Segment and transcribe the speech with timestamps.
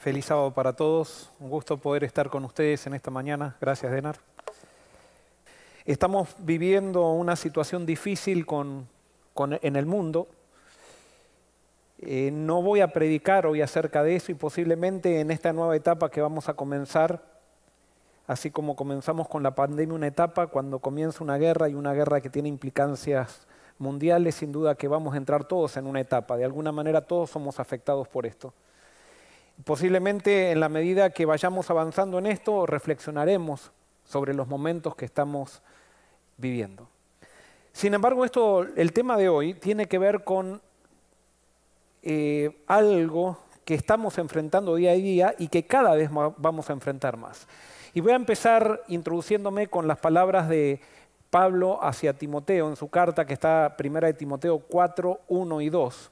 [0.00, 1.30] Feliz sábado para todos.
[1.40, 3.58] Un gusto poder estar con ustedes en esta mañana.
[3.60, 4.16] Gracias, Denar.
[5.84, 8.46] Estamos viviendo una situación difícil
[9.60, 10.26] en el mundo.
[11.98, 16.10] Eh, no voy a predicar hoy acerca de eso y posiblemente en esta nueva etapa
[16.10, 17.22] que vamos a comenzar,
[18.26, 22.22] así como comenzamos con la pandemia una etapa, cuando comienza una guerra y una guerra
[22.22, 23.46] que tiene implicancias
[23.78, 26.38] mundiales, sin duda que vamos a entrar todos en una etapa.
[26.38, 28.54] De alguna manera todos somos afectados por esto.
[29.64, 33.72] Posiblemente en la medida que vayamos avanzando en esto, reflexionaremos
[34.04, 35.62] sobre los momentos que estamos
[36.36, 36.88] viviendo.
[37.72, 40.60] Sin embargo, esto, el tema de hoy tiene que ver con
[42.02, 47.16] eh, algo que estamos enfrentando día a día y que cada vez vamos a enfrentar
[47.16, 47.46] más.
[47.94, 50.80] Y voy a empezar introduciéndome con las palabras de
[51.30, 56.10] Pablo hacia Timoteo en su carta que está primera de Timoteo 4, 1 y 2,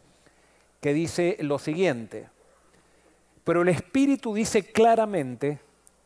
[0.80, 2.28] que dice lo siguiente.
[3.48, 5.58] Pero el Espíritu dice claramente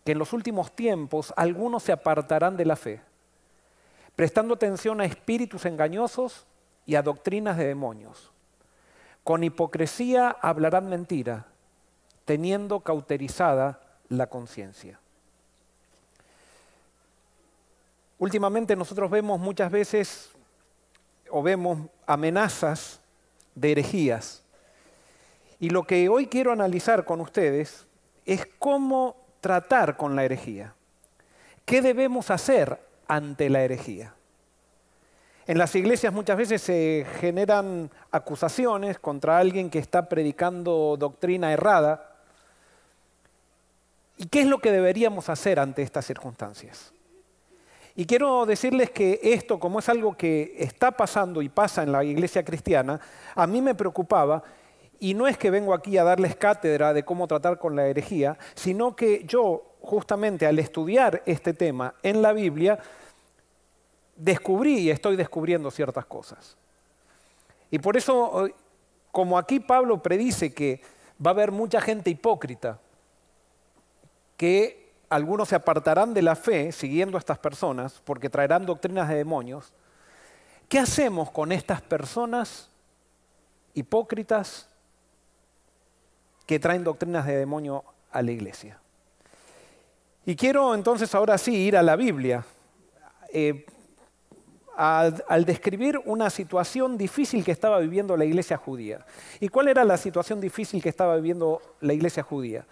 [0.05, 3.01] que en los últimos tiempos algunos se apartarán de la fe,
[4.15, 6.47] prestando atención a espíritus engañosos
[6.87, 8.31] y a doctrinas de demonios.
[9.25, 11.47] Con hipocresía hablarán mentira,
[12.27, 15.01] teniendo cauterizada la conciencia.
[18.21, 20.31] Últimamente nosotros vemos muchas veces
[21.29, 23.01] o vemos amenazas
[23.57, 24.42] de herejías
[25.63, 27.87] y lo que hoy quiero analizar con ustedes
[28.27, 30.75] es cómo tratar con la herejía.
[31.65, 34.13] ¿Qué debemos hacer ante la herejía?
[35.47, 42.11] En las iglesias muchas veces se generan acusaciones contra alguien que está predicando doctrina errada.
[44.17, 46.93] ¿Y qué es lo que deberíamos hacer ante estas circunstancias?
[47.95, 52.03] Y quiero decirles que esto, como es algo que está pasando y pasa en la
[52.03, 52.99] iglesia cristiana,
[53.37, 54.43] a mí me preocupaba
[55.03, 58.39] y no es que vengo aquí a darles cátedra de cómo tratar con la herejía,
[58.55, 62.79] sino que yo, justamente al estudiar este tema en la Biblia,
[64.15, 66.57] descubrí y estoy descubriendo ciertas cosas.
[67.69, 68.49] Y por eso,
[69.11, 70.81] como aquí Pablo predice que
[71.15, 72.79] va a haber mucha gente hipócrita,
[74.37, 79.17] que algunos se apartarán de la fe siguiendo a estas personas porque traerán doctrinas de
[79.17, 79.73] demonios,
[80.69, 82.71] ¿qué hacemos con estas personas
[83.75, 84.69] hipócritas
[86.47, 88.79] que traen doctrinas de demonio a la iglesia.
[90.25, 92.45] Y quiero entonces ahora sí ir a la Biblia.
[93.33, 93.67] Eh,
[94.77, 99.05] al, al, describir una situación difícil que estaba viviendo la iglesia judía.
[99.39, 102.65] ¿Y cuál era la situación difícil que estaba viviendo la iglesia judía?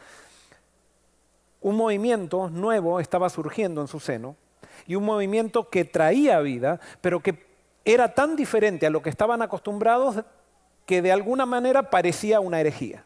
[1.61, 4.37] Un movimiento nuevo estaba surgiendo en su seno
[4.87, 7.47] y un movimiento que traía vida, pero que
[7.85, 10.25] era tan diferente a lo que estaban acostumbrados
[10.87, 13.05] que de alguna manera parecía una herejía.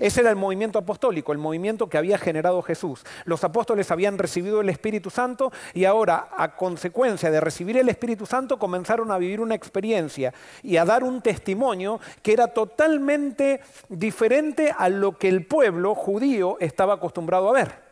[0.00, 3.04] Ese era el movimiento apostólico, el movimiento que había generado Jesús.
[3.26, 8.24] Los apóstoles habían recibido el Espíritu Santo y ahora, a consecuencia de recibir el Espíritu
[8.24, 13.60] Santo, comenzaron a vivir una experiencia y a dar un testimonio que era totalmente
[13.90, 17.90] diferente a lo que el pueblo judío estaba acostumbrado a ver.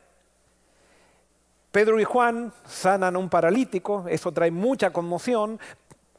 [1.71, 5.61] Pedro y Juan sanan a un paralítico, eso trae mucha conmoción,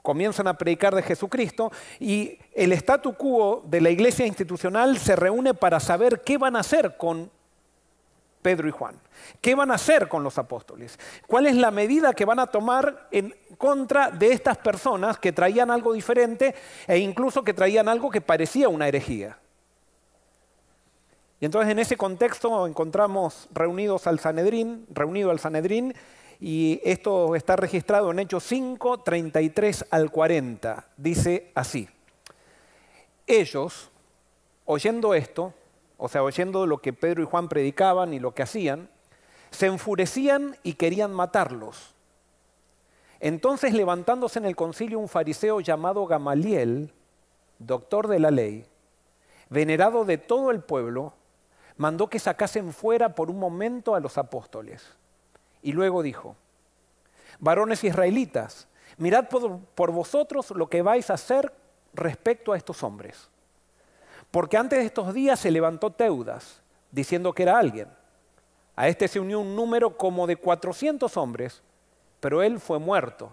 [0.02, 5.54] comienzan a predicar de Jesucristo y el statu quo de la iglesia institucional se reúne
[5.54, 7.30] para saber qué van a hacer con
[8.42, 8.96] Pedro y Juan,
[9.42, 13.08] qué van a hacer con los apóstoles, cuál es la medida que van a tomar
[13.12, 16.56] en contra de estas personas que traían algo diferente
[16.88, 19.38] e incluso que traían algo que parecía una herejía.
[21.42, 25.94] Y entonces en ese contexto encontramos reunidos al Sanedrín, reunido al Sanedrín,
[26.40, 30.88] y esto está registrado en Hechos 5, 33 al 40.
[30.96, 31.90] Dice así.
[33.28, 33.92] Ellos,
[34.66, 35.54] oyendo esto,
[35.98, 38.90] o sea, oyendo lo que Pedro y Juan predicaban y lo que hacían,
[39.52, 41.94] se enfurecían y querían matarlos.
[43.20, 46.94] Entonces, levantándose en el concilio un fariseo llamado Gamaliel,
[47.58, 48.66] doctor de la ley,
[49.50, 51.14] venerado de todo el pueblo,
[51.76, 54.99] mandó que sacasen fuera por un momento a los apóstoles.
[55.62, 56.36] Y luego dijo,
[57.40, 58.68] varones israelitas,
[58.98, 61.54] mirad por, vosotros lo que vais a hacer
[61.94, 63.30] respecto a estos hombres.
[64.32, 66.62] Porque antes de estos días se levantó Teudas,
[66.92, 67.88] diciendo que era alguien.
[68.76, 71.62] A este se unió un número como de 400 hombres,
[72.20, 73.32] pero él fue muerto.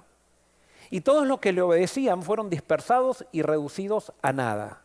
[0.90, 4.82] Y todos los que le obedecían fueron dispersados y reducidos a nada.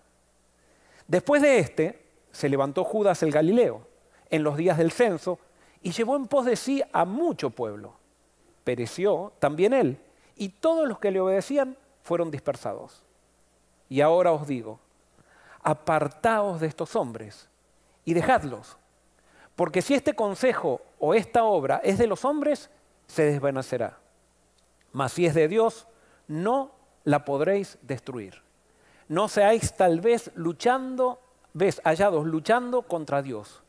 [1.08, 3.88] Después de este, se levantó Judas el Galileo,
[4.30, 5.40] en los días del censo,
[5.82, 7.94] y llevó en pos de sí a mucho pueblo.
[8.64, 10.00] Pereció también él,
[10.36, 13.04] y todos los que le obedecían fueron dispersados.
[13.90, 14.80] Y ahora os digo,
[15.64, 17.50] apartaos de estos hombres
[18.06, 18.78] y dejadlos.
[19.56, 22.70] Porque si este consejo o esta obra es de los hombres,
[23.08, 23.98] se desvanecerá.
[24.92, 25.88] Mas si es de Dios,
[26.28, 26.72] no
[27.04, 28.42] la podréis destruir.
[29.08, 31.20] No seáis tal vez luchando,
[31.54, 33.62] ves, hallados luchando contra Dios.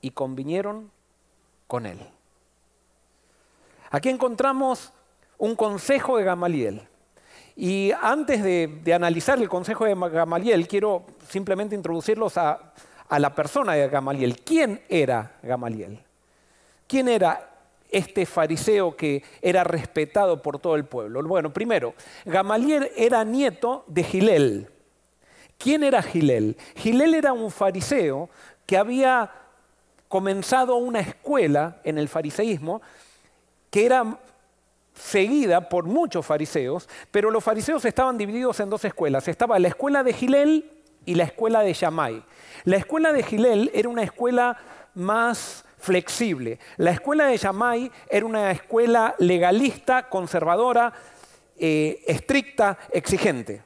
[0.00, 0.90] Y convinieron
[1.72, 1.98] con él.
[3.88, 4.92] Aquí encontramos
[5.38, 6.82] un consejo de Gamaliel.
[7.56, 12.74] Y antes de, analizar el consejo de Gamaliel, quiero simplemente introducirlos a,
[13.08, 14.42] a la persona de Gamaliel.
[14.42, 15.98] ¿Quién era Gamaliel?
[16.86, 17.48] ¿Quién era
[17.88, 21.22] este fariseo que era respetado por todo el pueblo?
[21.22, 21.94] Bueno, primero,
[22.26, 24.68] Gamaliel era nieto de Gilel.
[25.56, 26.58] ¿Quién era Gilel?
[26.76, 28.28] Gilel era un fariseo
[28.66, 29.41] que había
[30.12, 32.82] comenzado una escuela en el fariseísmo
[33.70, 34.18] que era
[34.92, 39.26] seguida por muchos fariseos, pero los fariseos estaban divididos en dos escuelas.
[39.26, 40.70] Estaba la escuela de Gilel
[41.06, 42.22] y la escuela de Shammai.
[42.64, 44.58] La escuela de Gilel era una escuela
[44.94, 46.58] más flexible.
[46.76, 50.92] La escuela de Shammai era una escuela legalista, conservadora,
[51.56, 53.62] eh, estricta, exigente.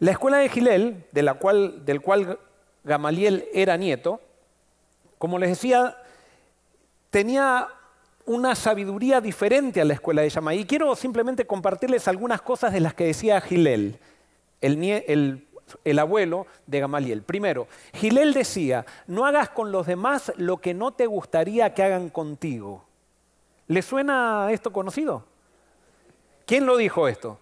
[0.00, 2.36] La escuela de Gilel, de la cual, del cual
[2.82, 4.20] Gamaliel era nieto,
[5.18, 5.96] como les decía,
[7.10, 7.68] tenía
[8.26, 10.60] una sabiduría diferente a la escuela de Shammai.
[10.60, 13.98] Y quiero simplemente compartirles algunas cosas de las que decía Gilel,
[14.60, 15.46] el,
[15.84, 17.22] el abuelo de Gamaliel.
[17.22, 22.08] Primero, Gilel decía, no hagas con los demás lo que no te gustaría que hagan
[22.08, 22.84] contigo.
[23.66, 25.24] ¿Le suena esto conocido?
[26.46, 27.38] ¿Quién lo dijo esto?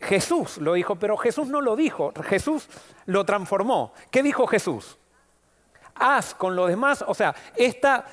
[0.00, 2.68] Jesús lo dijo, pero Jesús no lo dijo, Jesús
[3.06, 3.92] lo transformó.
[4.10, 4.98] ¿Qué dijo Jesús?
[5.98, 8.04] Haz con los demás, o sea, esta,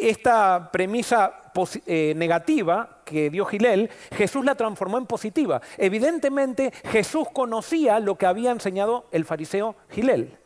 [0.00, 1.40] esta premisa
[1.86, 5.60] eh, negativa que dio Gilel, Jesús la transformó en positiva.
[5.76, 10.38] Evidentemente Jesús conocía lo que había enseñado el fariseo Gilel.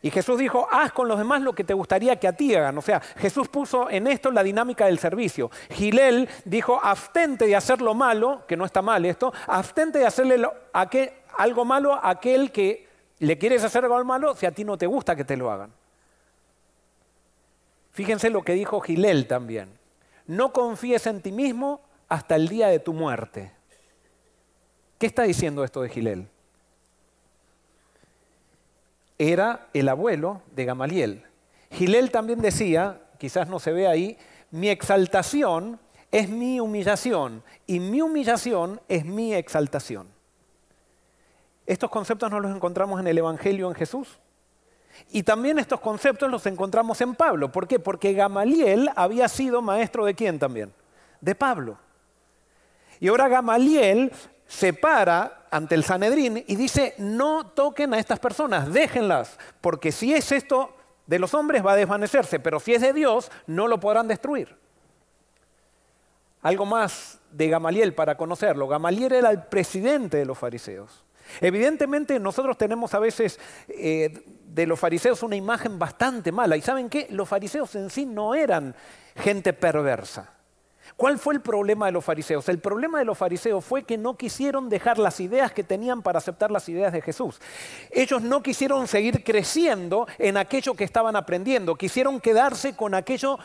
[0.00, 2.78] Y Jesús dijo, haz con los demás lo que te gustaría que a ti hagan.
[2.78, 5.50] O sea, Jesús puso en esto la dinámica del servicio.
[5.70, 10.40] Gilel dijo, abstente de hacer lo malo, que no está mal esto, abstente de hacerle
[11.36, 12.87] algo malo a aquel que
[13.20, 15.72] le quieres hacer algo malo si a ti no te gusta que te lo hagan.
[17.92, 19.70] Fíjense lo que dijo Gilel también.
[20.26, 23.52] No confíes en ti mismo hasta el día de tu muerte.
[24.98, 26.28] ¿Qué está diciendo esto de Gilel?
[29.18, 31.24] Era el abuelo de Gamaliel.
[31.72, 34.16] Gilel también decía, quizás no se ve ahí,
[34.50, 35.80] mi exaltación
[36.10, 40.17] es mi humillación y mi humillación es mi exaltación.
[41.68, 44.18] Estos conceptos no los encontramos en el Evangelio en Jesús.
[45.10, 47.52] Y también estos conceptos los encontramos en Pablo.
[47.52, 47.78] ¿Por qué?
[47.78, 50.72] Porque Gamaliel había sido maestro de quién también?
[51.20, 51.76] De Pablo.
[53.00, 54.10] Y ahora Gamaliel
[54.46, 60.14] se para ante el Sanedrín y dice, no toquen a estas personas, déjenlas, porque si
[60.14, 60.74] es esto
[61.06, 64.56] de los hombres va a desvanecerse, pero si es de Dios no lo podrán destruir.
[66.40, 68.68] Algo más de Gamaliel para conocerlo.
[68.68, 71.04] Gamaliel era el presidente de los fariseos.
[71.40, 73.38] Evidentemente nosotros tenemos a veces
[73.68, 76.56] eh, de los fariseos una imagen bastante mala.
[76.56, 77.06] ¿Y saben qué?
[77.10, 78.74] Los fariseos en sí no eran
[79.16, 80.38] gente perversa.
[80.96, 82.48] ¿Cuál fue el problema de los fariseos?
[82.48, 86.18] El problema de los fariseos fue que no quisieron dejar las ideas que tenían para
[86.18, 87.40] aceptar las ideas de Jesús.
[87.90, 93.38] Ellos no quisieron seguir creciendo en aquello que estaban aprendiendo, quisieron quedarse con aquello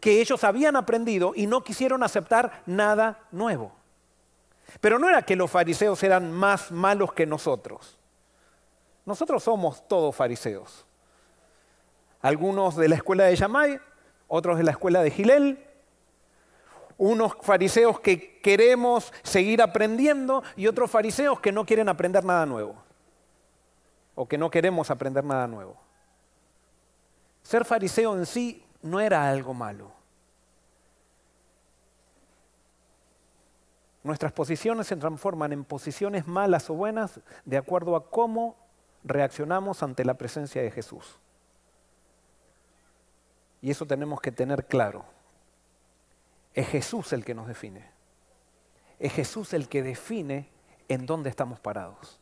[0.00, 3.77] que ellos habían aprendido y no quisieron aceptar nada nuevo.
[4.80, 7.98] Pero no era que los fariseos eran más malos que nosotros.
[9.06, 10.84] Nosotros somos todos fariseos.
[12.20, 13.80] Algunos de la escuela de Yamai,
[14.26, 15.64] otros de la escuela de Gilel,
[16.98, 22.74] unos fariseos que queremos seguir aprendiendo y otros fariseos que no quieren aprender nada nuevo
[24.14, 25.76] o que no queremos aprender nada nuevo.
[27.42, 29.97] Ser fariseo en sí no era algo malo.
[34.04, 38.56] Nuestras posiciones se transforman en posiciones malas o buenas de acuerdo a cómo
[39.04, 41.18] reaccionamos ante la presencia de Jesús.
[43.60, 45.04] Y eso tenemos que tener claro.
[46.54, 47.90] Es Jesús el que nos define.
[48.98, 50.48] Es Jesús el que define
[50.88, 52.18] en dónde estamos parados.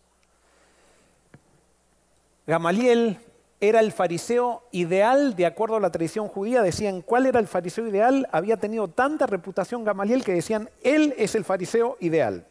[2.47, 3.19] Gamaliel
[3.61, 7.87] era el fariseo ideal, de acuerdo a la tradición judía, decían cuál era el fariseo
[7.87, 12.47] ideal, había tenido tanta reputación Gamaliel que decían, él es el fariseo ideal.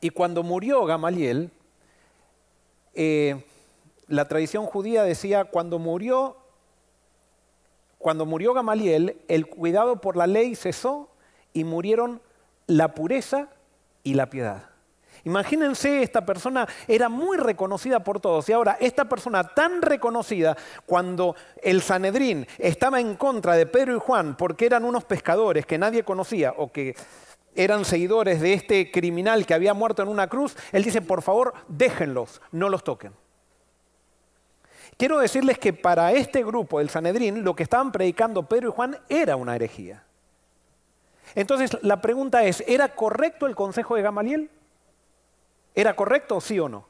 [0.00, 1.50] Y cuando murió Gamaliel,
[2.94, 3.44] eh,
[4.06, 6.36] la tradición judía decía, cuando murió,
[7.98, 11.10] cuando murió Gamaliel, el cuidado por la ley cesó
[11.52, 12.22] y murieron
[12.66, 13.48] la pureza
[14.04, 14.69] y la piedad.
[15.24, 18.48] Imagínense, esta persona era muy reconocida por todos.
[18.48, 24.00] Y ahora, esta persona tan reconocida, cuando el Sanedrín estaba en contra de Pedro y
[24.00, 26.94] Juan porque eran unos pescadores que nadie conocía o que
[27.54, 31.52] eran seguidores de este criminal que había muerto en una cruz, él dice, por favor,
[31.68, 33.12] déjenlos, no los toquen.
[34.96, 38.98] Quiero decirles que para este grupo del Sanedrín, lo que estaban predicando Pedro y Juan
[39.08, 40.04] era una herejía.
[41.34, 44.50] Entonces, la pregunta es, ¿era correcto el consejo de Gamaliel?
[45.74, 46.86] ¿Era correcto, sí o no?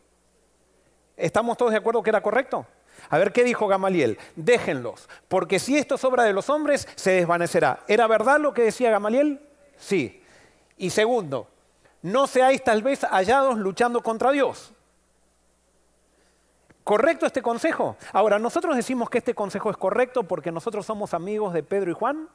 [1.16, 2.66] ¿Estamos todos de acuerdo que era correcto?
[3.08, 4.18] A ver, ¿qué dijo Gamaliel?
[4.36, 7.80] Déjenlos, porque si esto es obra de los hombres, se desvanecerá.
[7.88, 9.40] ¿Era verdad lo que decía Gamaliel?
[9.76, 10.22] Sí.
[10.76, 11.48] Y segundo,
[12.02, 14.72] no seáis tal vez hallados luchando contra Dios.
[16.84, 17.96] ¿Correcto este consejo?
[18.12, 21.94] Ahora, nosotros decimos que este consejo es correcto porque nosotros somos amigos de Pedro y
[21.94, 22.28] Juan.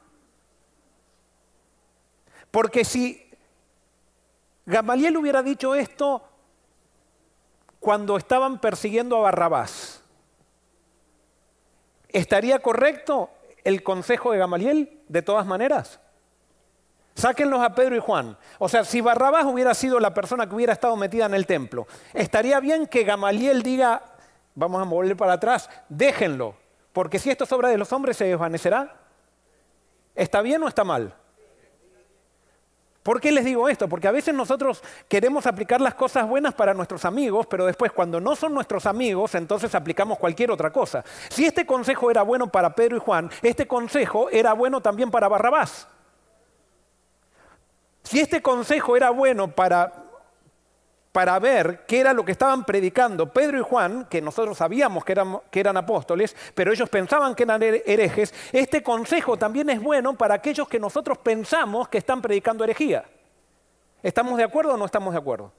[2.50, 3.28] Porque si
[4.64, 6.22] Gamaliel hubiera dicho esto
[7.86, 10.02] cuando estaban persiguiendo a Barrabás.
[12.08, 13.30] ¿Estaría correcto
[13.62, 16.00] el consejo de Gamaliel de todas maneras?
[17.14, 18.36] Sáquenlos a Pedro y Juan.
[18.58, 21.86] O sea, si Barrabás hubiera sido la persona que hubiera estado metida en el templo,
[22.12, 24.02] estaría bien que Gamaliel diga,
[24.56, 26.56] vamos a moverle para atrás, déjenlo,
[26.92, 28.96] porque si esto es obra de los hombres se desvanecerá.
[30.16, 31.14] ¿Está bien o está mal?
[33.06, 33.88] ¿Por qué les digo esto?
[33.88, 38.20] Porque a veces nosotros queremos aplicar las cosas buenas para nuestros amigos, pero después cuando
[38.20, 41.04] no son nuestros amigos, entonces aplicamos cualquier otra cosa.
[41.28, 45.28] Si este consejo era bueno para Pedro y Juan, este consejo era bueno también para
[45.28, 45.86] Barrabás.
[48.02, 50.05] Si este consejo era bueno para,
[51.16, 55.12] para ver qué era lo que estaban predicando Pedro y Juan, que nosotros sabíamos que
[55.12, 60.68] eran, apóstoles, pero ellos pensaban que eran herejes, este consejo también es bueno para aquellos
[60.68, 63.06] que nosotros pensamos que están predicando herejía.
[64.02, 65.50] ¿Estamos de acuerdo o no estamos de acuerdo?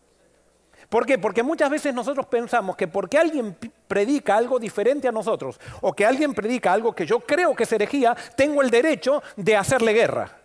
[0.89, 1.17] ¿Por qué?
[1.17, 6.05] Porque muchas veces nosotros pensamos que porque alguien predica algo diferente a nosotros o que
[6.05, 10.37] alguien predica algo que yo creo que es herejía, tengo el derecho de hacerle guerra.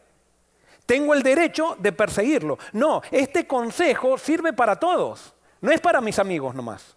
[0.86, 2.58] Tengo el derecho de perseguirlo.
[2.72, 6.96] No, este consejo sirve para todos, no es para mis amigos nomás.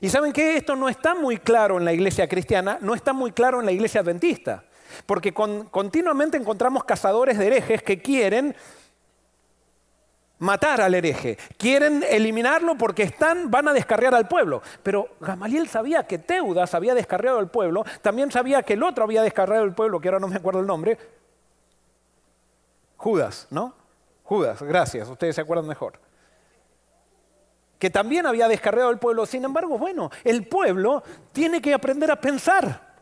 [0.00, 3.30] Y saben que esto no está muy claro en la iglesia cristiana, no está muy
[3.30, 4.64] claro en la iglesia adventista,
[5.06, 8.56] porque continuamente encontramos cazadores de herejes que quieren
[10.40, 14.60] matar al hereje, quieren eliminarlo porque están, van a descarriar al pueblo.
[14.82, 19.22] Pero Gamaliel sabía que Teudas había descarriado al pueblo, también sabía que el otro había
[19.22, 20.98] descarriado al pueblo, que ahora no me acuerdo el nombre,
[23.02, 23.74] Judas, ¿no?
[24.22, 25.94] Judas, gracias, ustedes se acuerdan mejor.
[27.80, 29.26] Que también había descarriado al pueblo.
[29.26, 32.92] Sin embargo, bueno, el pueblo tiene que aprender a pensar.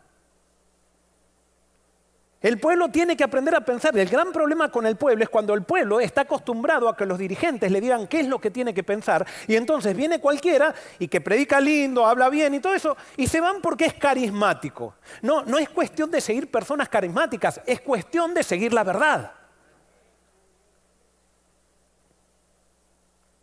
[2.40, 3.94] El pueblo tiene que aprender a pensar.
[3.98, 7.18] El gran problema con el pueblo es cuando el pueblo está acostumbrado a que los
[7.18, 11.08] dirigentes le digan qué es lo que tiene que pensar y entonces viene cualquiera y
[11.08, 14.94] que predica lindo, habla bien y todo eso y se van porque es carismático.
[15.20, 19.39] No, no es cuestión de seguir personas carismáticas, es cuestión de seguir la verdad.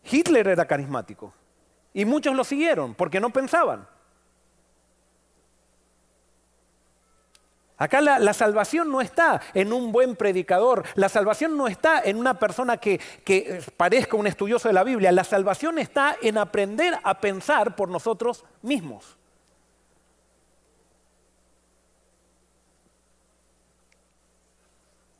[0.10, 1.34] Hitler era carismático
[1.94, 3.88] y muchos lo siguieron porque no pensaban.
[7.80, 12.40] Acá la, salvación no está en un buen predicador, la salvación no está en una
[12.40, 17.22] persona que, que parezca un estudioso de la Biblia, la salvación está en aprender a
[17.22, 19.16] pensar por nosotros mismos.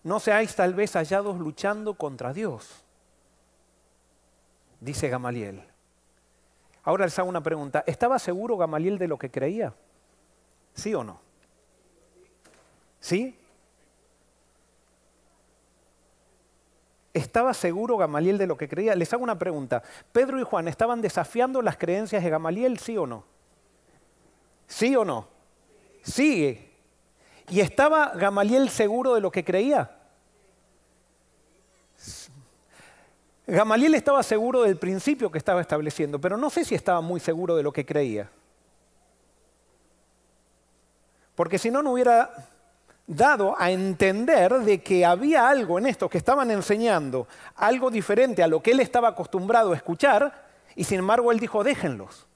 [0.04, 2.87] No seáis tal vez hallados luchando contra Dios
[4.80, 5.64] dice Gamaliel.
[6.84, 7.84] Ahora les hago una pregunta.
[7.86, 9.74] ¿Estaba seguro Gamaliel de lo que creía?
[10.74, 11.20] ¿Sí o no?
[13.00, 13.38] ¿Sí?
[17.14, 18.96] ¿Estaba seguro Gamaliel de lo que creía?
[18.96, 19.82] Les hago una pregunta.
[20.12, 23.26] ¿Pedro y Juan estaban desafiando las creencias de Gamaliel, sí o no?
[24.68, 25.28] ¿Sí o no?
[26.04, 26.70] Sí.
[27.50, 29.97] ¿Y estaba Gamaliel seguro de lo que creía?
[33.48, 37.56] Gamaliel estaba seguro del principio que estaba estableciendo, pero no sé si estaba muy seguro
[37.56, 38.30] de lo que creía.
[41.34, 42.30] Porque si no, no hubiera
[43.06, 48.48] dado a entender de que había algo en esto que estaban enseñando, algo diferente a
[48.48, 52.28] lo que él estaba acostumbrado a escuchar, y sin embargo él dijo, déjenlos.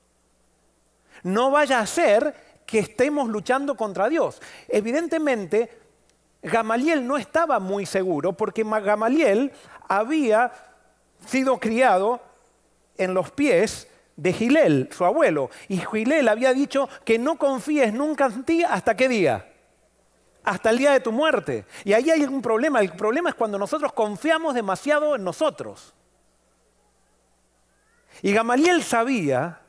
[1.24, 2.34] No vaya a ser
[2.65, 4.41] que estemos luchando contra Dios.
[4.70, 5.77] Evidentemente,
[6.41, 9.51] Gamaliel no estaba muy seguro porque Gamaliel
[9.89, 10.71] había
[11.25, 12.22] sido criado
[12.98, 15.50] en los pies de Gilel, su abuelo.
[15.68, 19.48] Y Gilel había dicho que no confíes nunca en ti hasta qué día.
[20.44, 21.66] Hasta el día de tu muerte.
[21.84, 22.82] Y ahí hay un problema.
[22.82, 25.94] El problema es cuando nosotros confiamos demasiado en nosotros.
[28.22, 29.60] Y Gamaliel sabía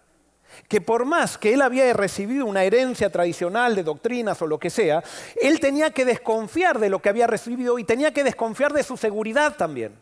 [0.68, 4.70] que por más que él había recibido una herencia tradicional de doctrinas o lo que
[4.70, 5.02] sea,
[5.40, 8.96] él tenía que desconfiar de lo que había recibido y tenía que desconfiar de su
[8.96, 9.94] seguridad también.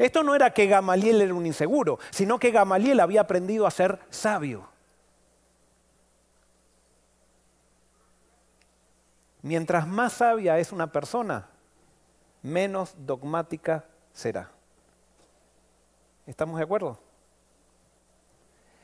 [0.00, 3.98] Esto no era que Gamaliel era un inseguro, sino que Gamaliel había aprendido a ser
[4.08, 4.66] sabio.
[9.42, 11.48] Mientras más sabia es una persona,
[12.40, 14.50] menos dogmática será.
[16.26, 16.98] ¿Estamos de acuerdo?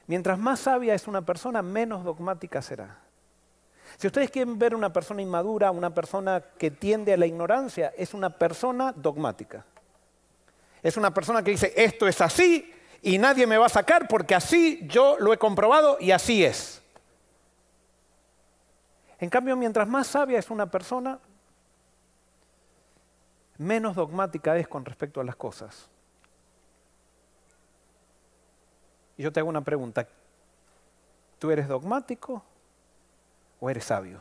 [0.07, 2.99] Mientras más sabia es una persona, menos dogmática será.
[3.97, 8.13] Si ustedes quieren ver una persona inmadura, una persona que tiende a la ignorancia, es
[8.13, 9.65] una persona dogmática.
[10.87, 14.37] Es una persona que dice, esto es así y nadie me va a sacar porque
[14.37, 16.81] así yo lo he comprobado y así es.
[19.19, 21.19] En cambio, mientras más sabia es una persona,
[23.59, 25.89] menos dogmática es con respecto a las cosas.
[29.17, 30.07] Y yo te hago una pregunta.
[31.41, 32.45] ¿Tú eres dogmático
[33.59, 34.21] o eres sabio?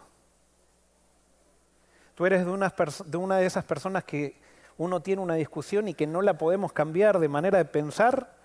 [2.16, 4.44] Tú eres de una, de esas personas que
[4.78, 8.36] uno tiene una discusión y que no la podemos cambiar de manera de pensar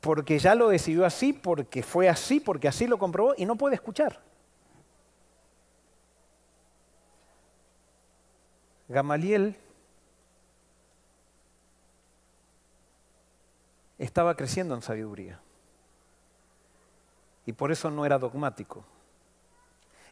[0.00, 3.74] porque ya lo decidió así, porque fue así, porque así lo comprobó y no puede
[3.74, 4.20] escuchar.
[8.88, 9.56] Gamaliel
[13.98, 15.40] estaba creciendo en sabiduría.
[17.44, 18.84] Y por eso no era dogmático.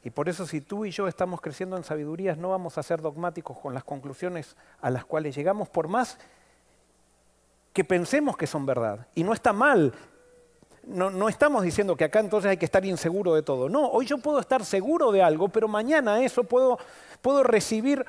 [0.07, 3.03] Y por eso si tú y yo estamos creciendo en sabiduría, no vamos a ser
[3.03, 6.17] dogmáticos con las conclusiones a las cuales llegamos, por más
[7.73, 9.09] que pensemos que son verdad.
[9.17, 9.93] Y no está mal.
[10.85, 13.69] No, no, estamos diciendo que acá entonces hay que estar inseguro de todo.
[13.69, 16.79] No, hoy yo puedo estar seguro de algo, pero mañana eso puedo,
[17.21, 18.07] puedo recibir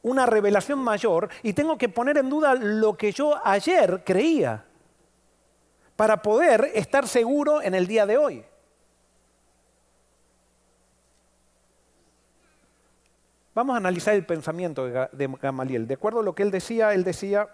[0.00, 4.64] una revelación mayor y tengo que poner en duda lo que yo ayer creía
[5.96, 8.44] para poder estar seguro en el día de hoy.
[13.54, 15.86] Vamos a analizar el pensamiento de Gamaliel.
[15.86, 17.48] De acuerdo a lo que él decía, él decía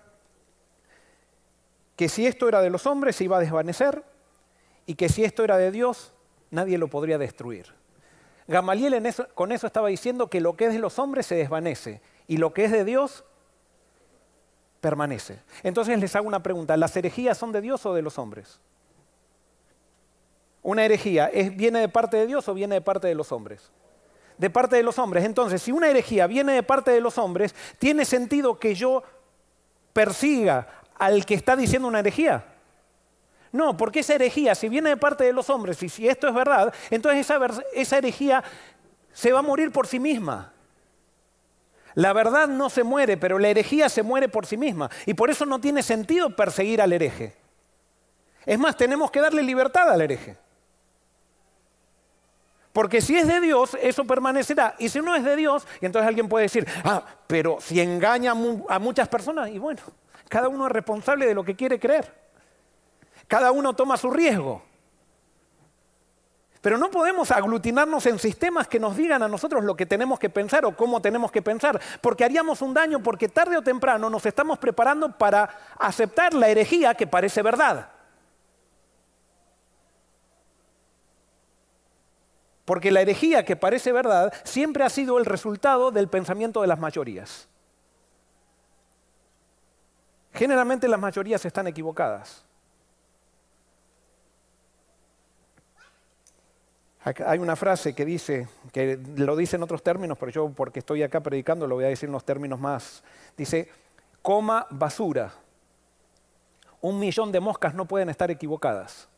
[1.96, 4.04] que si esto era de los hombres se iba a desvanecer
[4.86, 6.12] y que si esto era de Dios
[6.50, 7.66] nadie lo podría destruir.
[8.46, 12.38] Gamaliel con eso estaba diciendo que lo que es de los hombres se desvanece y
[12.38, 13.24] lo que es de Dios
[14.80, 15.40] permanece.
[15.62, 18.60] Entonces les hago una pregunta, ¿las herejías son de Dios o de los hombres?
[20.62, 23.70] Una herejía, ¿viene de parte de Dios o viene de parte de los hombres?
[24.38, 25.24] De parte de los hombres.
[25.24, 29.02] Entonces, si una herejía viene de parte de los hombres, ¿tiene sentido que yo
[29.92, 32.44] persiga al que está diciendo una herejía?
[33.50, 36.34] No, porque esa herejía, si viene de parte de los hombres y si esto es
[36.34, 37.40] verdad, entonces esa,
[37.74, 38.44] esa herejía
[39.12, 40.52] se va a morir por sí misma.
[41.94, 44.88] La verdad no se muere, pero la herejía se muere por sí misma.
[45.06, 47.34] Y por eso no tiene sentido perseguir al hereje.
[48.46, 50.36] Es más, tenemos que darle libertad al hereje.
[52.78, 54.76] Porque si es de Dios, eso permanecerá.
[54.78, 58.30] Y si no es de Dios, y entonces alguien puede decir, ah, pero si engaña
[58.68, 59.82] a muchas personas, y bueno,
[60.28, 62.14] cada uno es responsable de lo que quiere creer.
[63.26, 64.62] Cada uno toma su riesgo.
[66.60, 70.30] Pero no podemos aglutinarnos en sistemas que nos digan a nosotros lo que tenemos que
[70.30, 74.24] pensar o cómo tenemos que pensar, porque haríamos un daño, porque tarde o temprano nos
[74.24, 77.88] estamos preparando para aceptar la herejía que parece verdad.
[82.68, 86.78] Porque la herejía que parece verdad siempre ha sido el resultado del pensamiento de las
[86.78, 87.48] mayorías.
[90.34, 92.44] Generalmente las mayorías están equivocadas.
[97.24, 101.02] Hay una frase que dice, que lo dice en otros términos, pero yo porque estoy
[101.02, 103.02] acá predicando lo voy a decir en unos términos más.
[103.34, 103.70] Dice,
[104.20, 105.32] coma basura.
[106.82, 109.08] Un millón de moscas no pueden estar equivocadas.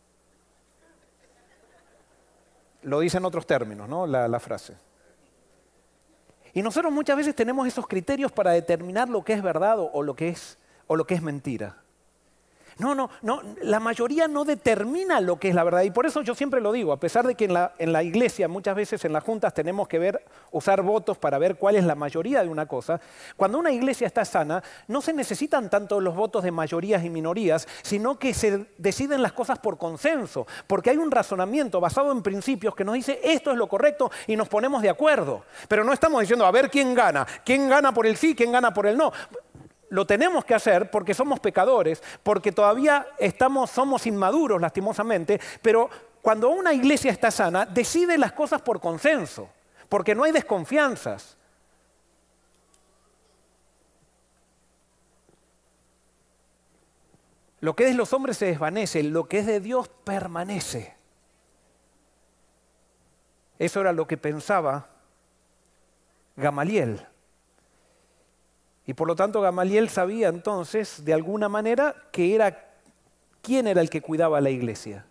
[2.82, 4.06] Lo dice en otros términos, ¿no?
[4.06, 4.74] La, frase.
[6.52, 10.28] Y nosotros muchas veces tenemos esos criterios para determinar lo que es verdad lo que
[10.28, 11.76] es, o lo que es mentira.
[12.80, 15.82] No, no, no, la mayoría no determina lo que es la verdad.
[15.82, 18.02] Y por eso yo siempre lo digo, a pesar de que en la, en la,
[18.02, 21.84] iglesia muchas veces en las juntas tenemos que ver, usar votos para ver cuál es
[21.84, 22.98] la mayoría de una cosa,
[23.36, 27.68] cuando una iglesia está sana, no se necesitan tanto los votos de mayorías y minorías,
[27.82, 32.74] sino que se deciden las cosas por consenso, porque hay un razonamiento basado en principios
[32.74, 35.44] que nos dice esto es lo correcto y nos ponemos de acuerdo.
[35.68, 38.72] Pero no estamos diciendo a ver quién gana, quién gana por el sí, quién gana
[38.72, 39.12] por el no
[39.90, 45.90] lo tenemos que hacer porque somos pecadores, porque todavía estamos, somos inmaduros lastimosamente, pero
[46.22, 49.48] cuando una iglesia está sana, decide las cosas por consenso,
[49.88, 51.36] porque no hay desconfianzas.
[57.60, 60.96] Lo que es de los hombres se desvanece, lo que es de Dios permanece.
[63.58, 64.88] Eso era lo que pensaba
[66.36, 67.06] Gamaliel.
[68.90, 72.72] Y por lo tanto Gamaliel sabía entonces, de alguna manera, que era
[73.40, 75.06] quién era el que cuidaba la iglesia.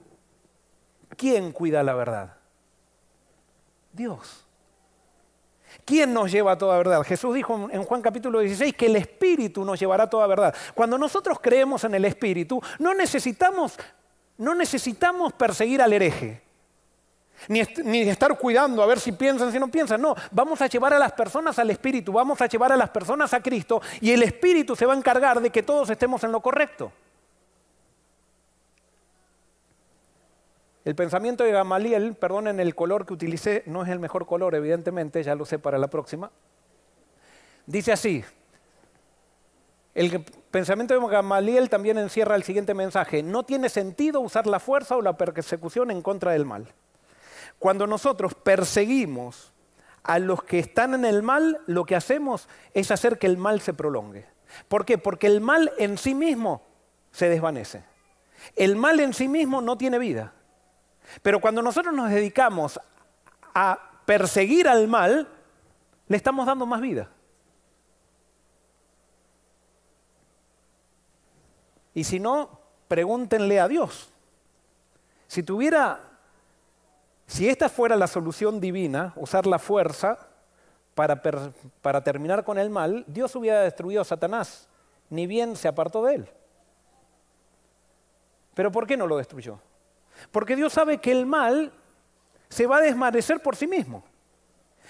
[1.16, 2.36] ¿Quién cuida la verdad?
[3.94, 4.46] Dios.
[5.86, 7.04] ¿Quién nos lleva a toda verdad?
[7.04, 10.54] Jesús dijo en Juan capítulo 16 que el Espíritu nos llevará a toda verdad.
[10.76, 13.80] Cuando nosotros creemos en el Espíritu, no necesitamos,
[14.40, 16.49] no necesitamos perseguir al hereje.
[17.48, 17.62] Ni,
[18.02, 20.02] estar cuidando a ver si piensan, si no piensan.
[20.02, 23.34] No, vamos a llevar a las personas al Espíritu, vamos a llevar a las personas
[23.34, 26.42] a Cristo y el Espíritu se va a encargar de que todos estemos en lo
[26.42, 26.92] correcto.
[30.86, 35.22] El pensamiento de Gamaliel, perdonen el color que utilicé, no es el mejor color, evidentemente,
[35.22, 36.32] ya lo sé para la próxima.
[37.66, 38.24] Dice así,
[39.94, 44.96] el pensamiento de Gamaliel también encierra el siguiente mensaje, no tiene sentido usar la fuerza
[44.96, 46.74] o la persecución en contra del mal.
[47.60, 49.54] Cuando nosotros perseguimos
[50.04, 53.62] a los que están en el mal, lo que hacemos es hacer que el mal
[53.62, 54.26] se prolongue.
[54.68, 54.98] ¿Por qué?
[54.98, 56.64] Porque el mal en sí mismo
[57.12, 57.84] se desvanece.
[58.56, 60.34] El mal en sí mismo no tiene vida.
[61.22, 62.80] Pero cuando nosotros nos dedicamos
[63.54, 65.28] a perseguir al mal,
[66.08, 67.10] le estamos dando más vida.
[71.94, 74.10] Y si no, pregúntenle a Dios.
[75.28, 76.09] Si tuviera,
[77.30, 80.18] si esta fuera la solución divina, usar la fuerza
[80.96, 81.22] para,
[82.04, 84.68] terminar con el mal, Dios hubiera destruido a Satanás,
[85.12, 86.30] ni bien se apartó de él.
[88.56, 89.60] Pero ¿por qué no lo destruyó?
[90.32, 91.72] Porque Dios sabe que el mal
[92.50, 94.04] se va a desmanecer por sí mismo.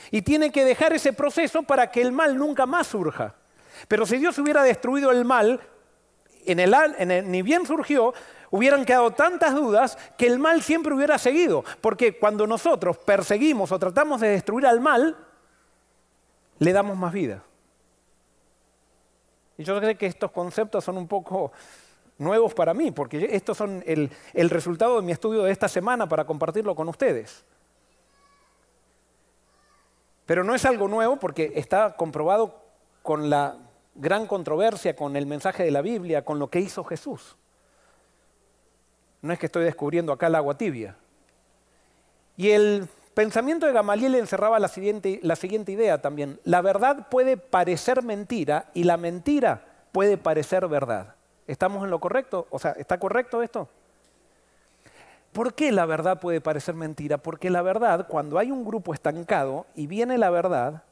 [0.10, 3.36] Y tiene que dejar ese proceso para que el mal nunca más surja.
[3.90, 5.60] Pero si Dios hubiera destruido el mal,
[6.46, 8.14] ni bien surgió,
[8.52, 11.64] hubieran quedado tantas dudas que el mal siempre hubiera seguido.
[11.82, 15.18] Porque cuando nosotros perseguimos o tratamos de destruir al mal,
[16.60, 17.44] le damos más vida.
[19.58, 21.52] Y yo creo que estos conceptos son un poco
[22.18, 24.10] nuevos para mí, porque estos son el,
[24.50, 27.44] resultado de mi estudio de esta semana para compartirlo con ustedes.
[30.26, 32.62] Pero no es algo nuevo porque está comprobado
[33.02, 33.58] con la
[33.96, 37.36] gran controversia, con el mensaje de la Biblia, con lo que hizo Jesús.
[39.22, 40.96] No es que estoy descubriendo acá el agua tibia.
[42.38, 46.40] Y el pensamiento de Gamaliel encerraba la siguiente, la siguiente idea también.
[46.46, 51.16] La verdad puede parecer mentira y la mentira puede parecer verdad.
[51.48, 52.48] ¿Estamos en lo correcto?
[52.50, 53.68] O sea, ¿está correcto esto?
[55.34, 57.18] ¿Por qué la verdad puede parecer mentira?
[57.18, 60.84] Porque la verdad, cuando hay un grupo estancado y viene la verdad,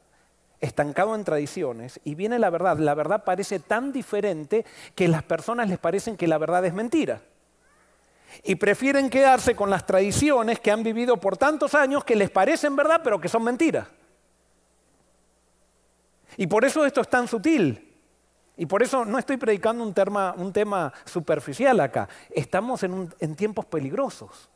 [0.60, 4.64] estancado en tradiciones, y viene la verdad, la verdad parece tan diferente
[4.94, 7.20] que las personas les parecen que la verdad es mentira.
[8.42, 12.76] Y prefieren quedarse con las tradiciones que han vivido por tantos años que les parecen
[12.76, 13.88] verdad pero que son mentiras.
[16.36, 17.84] Y por eso esto es tan sutil.
[18.56, 19.94] Y por eso no estoy predicando un
[20.52, 22.08] tema, superficial acá.
[22.30, 24.48] Estamos en tiempos peligrosos.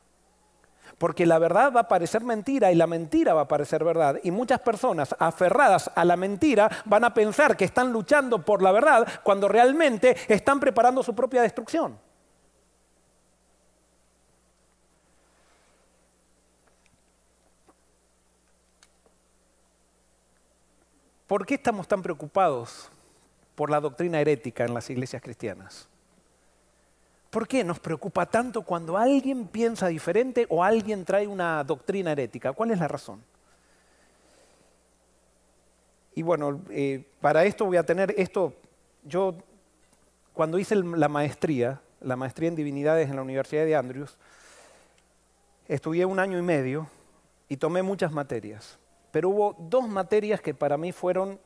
[0.99, 4.21] Porque la verdad va a parecer mentira y la mentira va a parecer verdad.
[4.23, 8.73] Y muchas personas aferradas a la mentira van a pensar que están luchando por la
[8.73, 11.99] verdad cuando realmente están preparando su propia destrucción.
[21.33, 22.90] ¿Por qué estamos tan preocupados
[23.55, 25.88] por la doctrina herética en las iglesias cristianas.
[27.31, 32.53] ¿Por qué nos preocupa tanto cuando alguien piensa diferente o alguien trae una doctrina herética?
[32.53, 33.23] ¿Cuál es la razón?
[36.14, 38.53] Y bueno, eh, para esto voy a tener esto,
[39.03, 39.35] yo
[40.35, 44.18] cuando hice la maestría, la maestría en divinidades en la Universidad de Andrews,
[45.66, 46.88] estudié un año y medio
[47.49, 48.79] y tomé muchas materias,
[49.12, 51.38] pero hubo dos materias que para mí fueron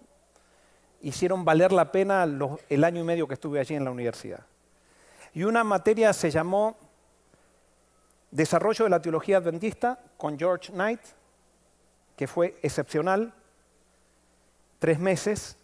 [1.02, 2.24] hicieron valer la pena
[2.68, 4.46] el año y medio que estuve allí en la universidad.
[5.34, 6.76] Y una materia se llamó
[8.30, 11.00] Desarrollo de la Teología Adventista con George Knight,
[12.16, 13.34] que fue excepcional,
[14.78, 15.58] tres meses.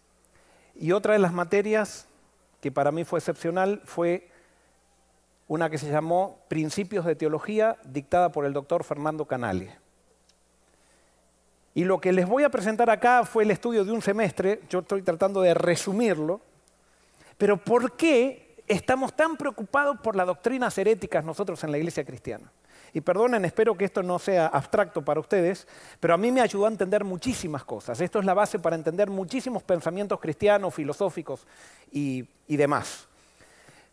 [0.75, 2.07] Y otra de las materias
[2.61, 4.29] que para mí fue excepcional fue
[5.47, 9.82] una que se llamó Principios de Teología, dictada por el doctor Fernando Canale.
[11.75, 14.79] Y lo que les voy a presentar acá fue el estudio de un semestre, yo
[14.79, 16.41] estoy tratando de resumirlo,
[17.37, 22.51] pero ¿por qué estamos tan preocupados por las doctrinas heréticas nosotros en la iglesia cristiana?
[22.95, 25.67] Y perdonen, espero que esto no sea abstracto para ustedes,
[25.99, 27.99] pero a mí me ayudó a entender muchísimas cosas.
[27.99, 31.47] Esto es la base para entender muchísimos pensamientos cristianos, filosóficos
[31.91, 33.07] y, y demás.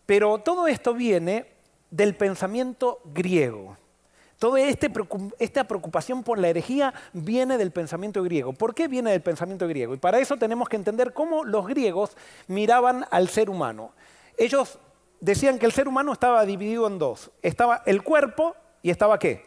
[0.05, 1.47] Pero todo esto viene
[1.91, 3.79] del pensamiento griego.
[4.41, 4.91] Toda este
[5.39, 8.55] esta preocupación por la herejía viene del pensamiento griego.
[8.55, 9.93] ¿Por qué viene del pensamiento griego?
[9.93, 12.17] Y para eso tenemos que entender cómo los griegos
[12.49, 13.93] miraban al ser humano.
[14.39, 14.79] Ellos
[15.21, 17.31] decían que el ser humano estaba dividido en dos.
[17.43, 19.45] Estaba el cuerpo y estaba qué?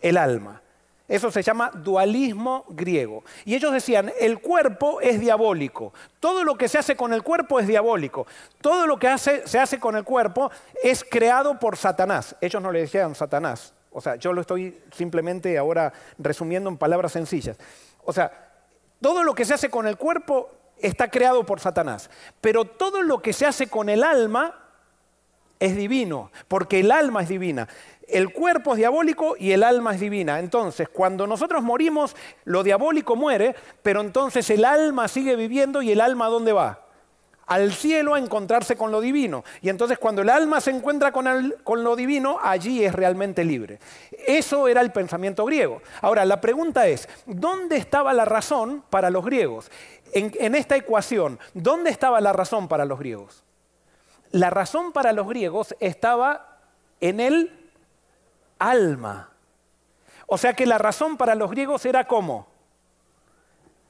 [0.00, 0.62] El alma.
[1.08, 3.24] Eso se llama dualismo griego.
[3.44, 5.92] Y ellos decían, el cuerpo es diabólico.
[6.20, 8.28] Todo lo que se hace con el cuerpo es diabólico.
[8.60, 12.36] Todo lo que se hace con el cuerpo es creado por Satanás.
[12.40, 17.12] Ellos no le decían Satanás, o sea, yo lo estoy simplemente ahora resumiendo en palabras
[17.12, 17.56] sencillas.
[18.04, 18.50] O sea,
[19.00, 23.20] todo lo que se hace con el cuerpo está creado por Satanás, pero todo lo
[23.20, 24.58] que se hace con el alma
[25.60, 27.68] es divino, porque el alma es divina.
[28.08, 30.40] El cuerpo es diabólico y el alma es divina.
[30.40, 36.00] Entonces, cuando nosotros morimos, lo diabólico muere, pero entonces el alma sigue viviendo y el
[36.00, 36.81] alma ¿dónde va?
[37.46, 39.44] Al cielo a encontrarse con lo divino.
[39.60, 43.78] Y entonces cuando el alma se encuentra con, con, lo divino, allí es realmente libre.
[44.26, 45.82] Eso era el pensamiento griego.
[46.00, 49.70] Ahora, la pregunta es, ¿dónde estaba la razón para los griegos?
[50.12, 53.44] En, en esta ecuación, ¿dónde estaba la razón para los griegos?
[54.30, 56.58] La razón para los griegos estaba
[57.00, 57.70] en el
[58.58, 59.30] alma.
[60.26, 62.51] O sea que la razón para los griegos era cómo?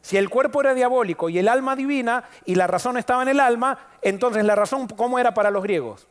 [0.03, 3.41] Si el cuerpo era diabólico y el alma divina y la razón estaba en el
[3.41, 6.09] alma, entonces la razón, ¿cómo era para los griegos?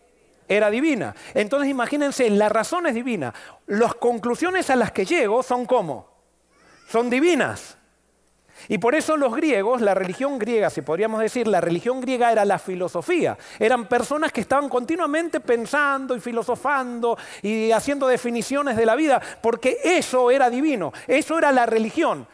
[0.48, 1.14] Era divina.
[1.34, 3.34] Entonces imagínense, la razón es divina.
[3.68, 6.08] Las conclusiones a las que llego son cómo?
[6.88, 7.78] Son divinas.
[8.68, 12.46] Y por eso los griegos, la religión griega, si podríamos decir, la religión griega era
[12.46, 13.38] la filosofía.
[13.60, 19.80] Eran personas que estaban continuamente pensando y filosofando y haciendo definiciones de la vida, porque
[19.84, 22.28] eso era divino, eso era la religión.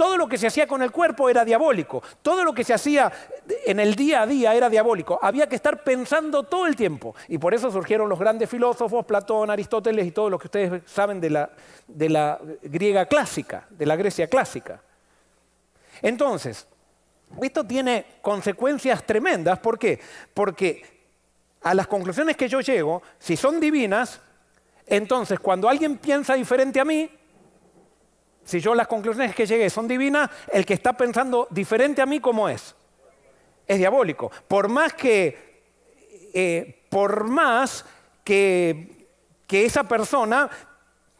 [0.00, 2.02] Todo lo que se hacía con el cuerpo era diabólico.
[2.22, 3.12] Todo lo que se hacía
[3.66, 5.18] en el día a día era diabólico.
[5.20, 7.14] Había que estar pensando todo el tiempo.
[7.28, 11.20] Y por eso surgieron los grandes filósofos, Platón, Aristóteles y todo lo que ustedes saben
[11.20, 11.50] de la,
[11.86, 14.80] de la griega clásica, de la Grecia clásica.
[16.00, 16.66] Entonces,
[17.42, 19.58] esto tiene consecuencias tremendas.
[19.58, 20.00] ¿Por qué?
[20.32, 20.82] Porque
[21.60, 24.18] a las conclusiones que yo llego, si son divinas,
[24.86, 27.10] entonces cuando alguien piensa diferente a mí,
[28.50, 32.18] si yo las conclusiones que llegué son divinas, el que está pensando diferente a mí,
[32.18, 32.74] ¿cómo es?
[33.66, 34.30] Es diabólico.
[34.48, 35.62] Por más que,
[36.34, 37.84] eh, por más
[38.24, 39.06] que,
[39.46, 40.50] que esa persona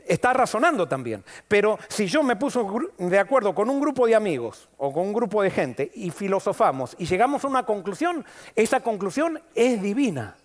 [0.04, 1.24] está razonando también.
[1.46, 5.12] Pero si yo me puso de acuerdo con un grupo de amigos o con un
[5.12, 8.24] grupo de gente y filosofamos y llegamos a una conclusión,
[8.56, 10.36] esa conclusión es divina.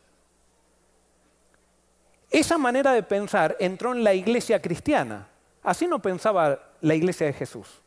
[2.30, 5.30] Esa manera de pensar entró en la iglesia cristiana.
[5.65, 7.82] Así no pensaba la iglesia de Jesús.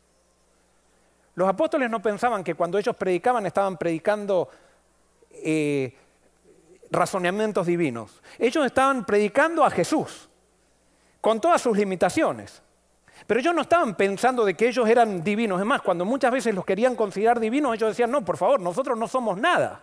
[1.35, 4.49] Los apóstoles no pensaban que cuando ellos predicaban estaban predicando
[5.31, 5.95] eh,
[6.91, 8.21] razonamientos divinos.
[8.37, 10.29] Ellos estaban predicando a Jesús,
[11.21, 12.61] con todas sus limitaciones.
[13.25, 15.59] Pero ellos no estaban pensando de que ellos eran divinos.
[15.59, 18.97] Es más, cuando muchas veces los querían considerar divinos, ellos decían, no, por favor, nosotros
[18.97, 19.81] no somos nada.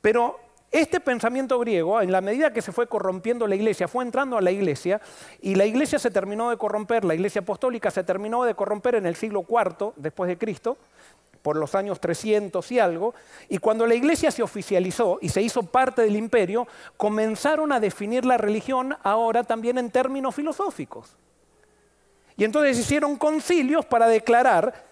[0.00, 0.38] Pero
[0.70, 4.40] este pensamiento griego, en la medida que se fue corrompiendo la iglesia, fue entrando a
[4.40, 5.00] la iglesia
[5.40, 9.06] y la iglesia se terminó de corromper, la iglesia apostólica se terminó de corromper en
[9.06, 10.76] el siglo IV después de Cristo,
[11.42, 13.14] por los años 300 y algo,
[13.48, 18.24] y cuando la iglesia se oficializó y se hizo parte del imperio, comenzaron a definir
[18.24, 21.16] la religión ahora también en términos filosóficos.
[22.36, 24.89] Y entonces hicieron concilios para declarar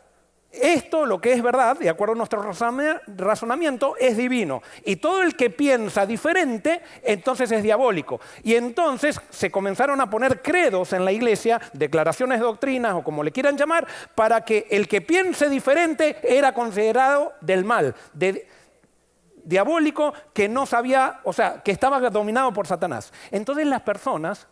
[0.50, 4.62] esto, lo que es verdad, de acuerdo a nuestro razonamiento, es divino.
[4.84, 8.18] Y todo el que piensa diferente, entonces es diabólico.
[8.42, 13.22] Y entonces se comenzaron a poner credos en la iglesia, declaraciones de doctrinas o como
[13.22, 17.94] le quieran llamar, para que el que piense diferente era considerado del mal,
[19.44, 23.12] diabólico, que no sabía, o sea, que estaba dominado por Satanás.
[23.30, 24.46] Entonces las personas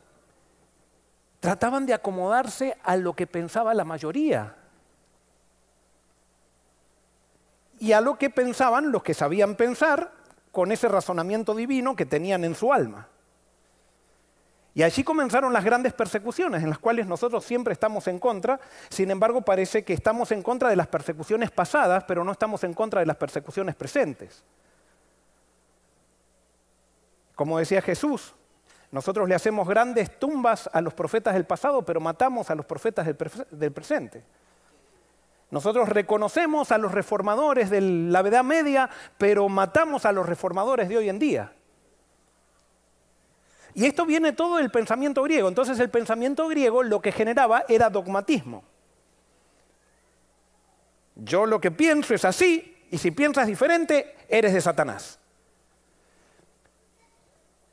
[1.40, 4.56] trataban de acomodarse a lo que pensaba la mayoría
[7.78, 10.12] y a lo que pensaban los que sabían pensar
[10.52, 13.08] con ese razonamiento divino que tenían en su alma.
[14.74, 18.60] Y allí comenzaron las grandes persecuciones, en las cuales nosotros siempre estamos en contra,
[18.90, 22.74] sin embargo parece que estamos en contra de las persecuciones pasadas, pero no estamos en
[22.74, 24.44] contra de las persecuciones presentes.
[27.34, 28.34] Como decía Jesús,
[28.90, 33.06] nosotros le hacemos grandes tumbas a los profetas del pasado, pero matamos a los profetas
[33.50, 34.24] del, presente.
[35.50, 40.98] Nosotros reconocemos a los reformadores de la Edad Media, pero matamos a los reformadores de
[40.98, 41.52] hoy en día.
[43.74, 45.48] Y esto viene todo del pensamiento griego.
[45.48, 48.64] Entonces el pensamiento griego lo que generaba era dogmatismo.
[51.14, 55.18] Yo lo que pienso es así, y si piensas diferente, eres de Satanás.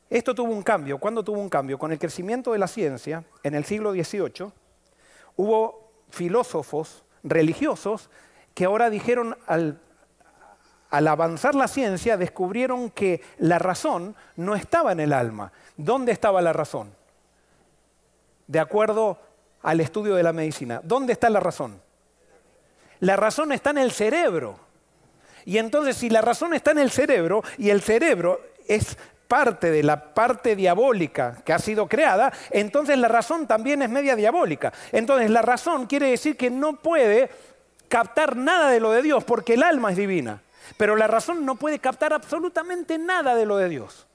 [0.08, 0.98] Esto tuvo un cambio.
[0.98, 1.78] ¿Cuándo tuvo un cambio?
[1.78, 4.52] Con el crecimiento de la ciencia, en el siglo XVIII,
[5.36, 8.10] hubo filósofos religiosos
[8.54, 9.80] que ahora dijeron al,
[10.90, 15.50] al avanzar la ciencia, descubrieron que la razón no estaba en el alma.
[15.76, 16.94] ¿Dónde estaba la razón?
[18.46, 19.18] De acuerdo
[19.62, 20.80] al estudio de la medicina.
[20.84, 21.80] ¿Dónde está la razón?
[23.00, 24.58] La razón está en el cerebro.
[25.46, 28.96] Y entonces si la razón está en el cerebro y el cerebro es
[29.28, 34.16] parte de la parte diabólica que ha sido creada, entonces la razón también es media
[34.16, 34.72] diabólica.
[34.92, 37.30] Entonces la razón quiere decir que no puede
[37.88, 40.42] captar nada de lo de Dios porque el alma es divina.
[40.76, 44.06] Pero la razón no puede captar absolutamente nada de lo de Dios.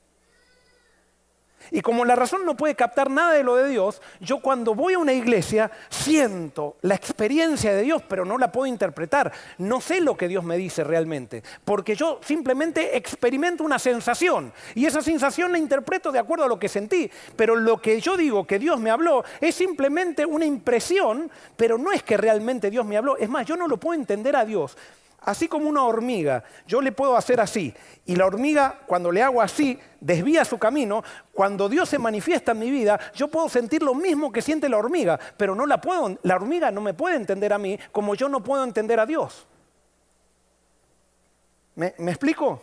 [1.72, 4.94] Y como la razón no puede captar nada de lo de Dios, yo cuando voy
[4.94, 9.32] a una iglesia siento la experiencia de Dios, pero no la puedo interpretar.
[9.58, 14.86] No sé lo que Dios me dice realmente, porque yo simplemente experimento una sensación y
[14.86, 17.10] esa sensación la interpreto de acuerdo a lo que sentí.
[17.36, 21.92] Pero lo que yo digo que Dios me habló es simplemente una impresión, pero no
[21.92, 23.18] es que realmente Dios me habló.
[23.18, 24.78] Es más, yo no lo puedo entender a Dios
[25.22, 27.74] Así como una hormiga, yo le puedo hacer así.
[28.06, 31.04] Y la hormiga, cuando le hago así, desvía su camino.
[31.34, 34.78] Cuando Dios se manifiesta en mi vida, yo puedo sentir lo mismo que siente la
[34.78, 38.30] hormiga, pero no la puedo, la hormiga no me puede entender a mí como yo
[38.30, 39.46] no puedo entender a Dios.
[41.76, 42.62] ¿Me, explico?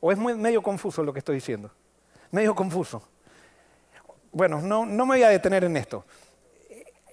[0.00, 1.70] ¿O es medio confuso lo que estoy diciendo?
[2.30, 3.02] Medio confuso.
[4.32, 6.04] Bueno, no, no me voy a detener en esto.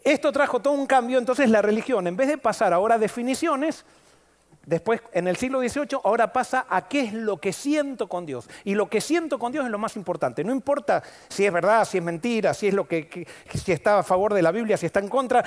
[0.04, 3.86] Esto trajo todo un cambio, entonces la religión, en vez de pasar ahora a definiciones,
[4.70, 8.48] Después, en el siglo XVIII, ahora pasa a qué es lo que siento con Dios.
[8.64, 10.44] Y lo que siento con Dios es lo más importante.
[10.44, 14.04] No importa si es verdad, si es mentira, si es lo que, si está a
[14.04, 15.44] favor de la Biblia, si está en contra,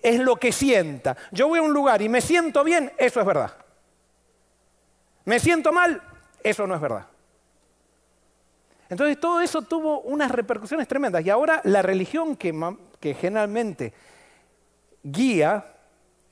[0.00, 1.14] es lo que sienta.
[1.30, 3.54] Yo voy a un lugar y me siento bien, eso es verdad.
[5.26, 6.00] Me siento mal,
[6.42, 7.06] eso no es verdad.
[8.88, 11.22] Entonces todo eso tuvo unas repercusiones tremendas.
[11.22, 12.58] Y ahora la religión que,
[12.98, 13.92] que generalmente
[15.02, 15.73] guía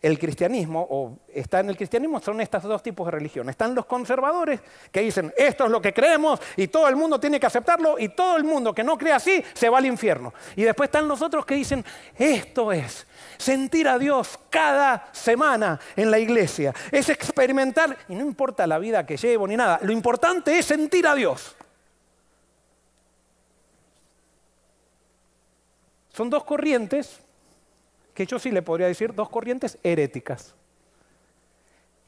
[0.03, 3.49] el cristianismo, o está en el cristianismo, son estos dos tipos de religión.
[3.49, 4.61] Están los conservadores
[4.91, 8.09] que dicen, esto es lo que creemos y todo el mundo tiene que aceptarlo y
[8.09, 10.35] todo el mundo que no cree así se va al infierno.
[10.57, 11.85] Y después están los otros que dicen,
[12.19, 13.07] esto es
[13.39, 19.07] sentir a Dios cada semana en la iglesia, es experimentar, y no importa la vida
[19.07, 21.55] que llevo ni nada, lo importante es sentir a Dios.
[26.13, 27.21] Son dos corrientes
[28.15, 30.55] que yo sí le podría decir dos corrientes heréticas,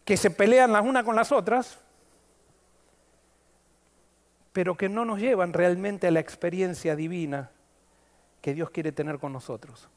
[0.05, 1.79] que se pelean las unas con las otras,
[4.53, 7.51] pero que no nos llevan realmente a la experiencia divina
[8.41, 9.89] que Dios quiere tener con nosotros.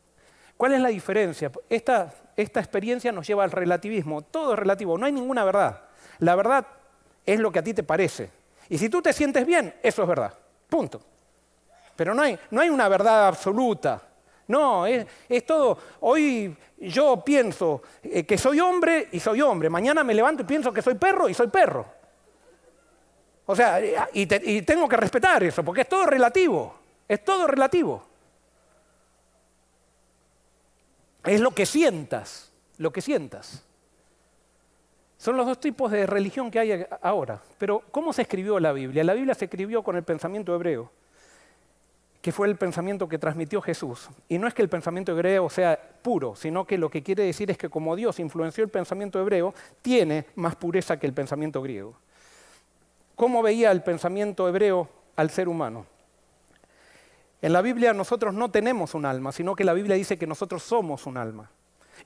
[0.58, 1.52] ¿Cuál es la diferencia?
[1.70, 4.24] Esta, esta experiencia nos lleva al relativismo.
[4.24, 5.84] Todo es relativo, no hay ninguna verdad.
[6.20, 6.66] La verdad
[7.26, 8.32] es lo que a ti te parece.
[8.70, 10.34] Y si tú te sientes bien, eso es verdad.
[10.68, 11.02] Punto.
[11.96, 14.02] Pero no hay, no hay una verdad absoluta.
[14.48, 15.06] No, es,
[15.46, 20.46] todo, hoy yo pienso eh, que soy hombre y soy hombre, mañana me levanto y
[20.46, 21.86] pienso que soy perro y soy perro.
[23.46, 23.80] O sea,
[24.14, 26.76] y, y tengo que respetar eso, porque es todo relativo,
[27.08, 28.04] es todo relativo.
[31.26, 33.64] Es lo que sientas, lo que sientas.
[35.18, 37.42] Son los dos tipos de religión que hay ahora.
[37.58, 39.04] Pero ¿cómo se escribió la Biblia?
[39.04, 40.90] La Biblia se escribió con el pensamiento hebreo
[42.28, 44.10] que fue el pensamiento que transmitió Jesús.
[44.28, 47.50] Y no es que el pensamiento hebreo sea puro, sino que lo que quiere decir
[47.50, 51.96] es que como Dios influenció el pensamiento hebreo, tiene más pureza que el pensamiento griego.
[53.16, 55.86] ¿Cómo veía el pensamiento hebreo al ser humano?
[57.42, 60.64] En la Biblia nosotros no tenemos un alma, sino que la Biblia dice que nosotros
[60.64, 61.50] somos un alma.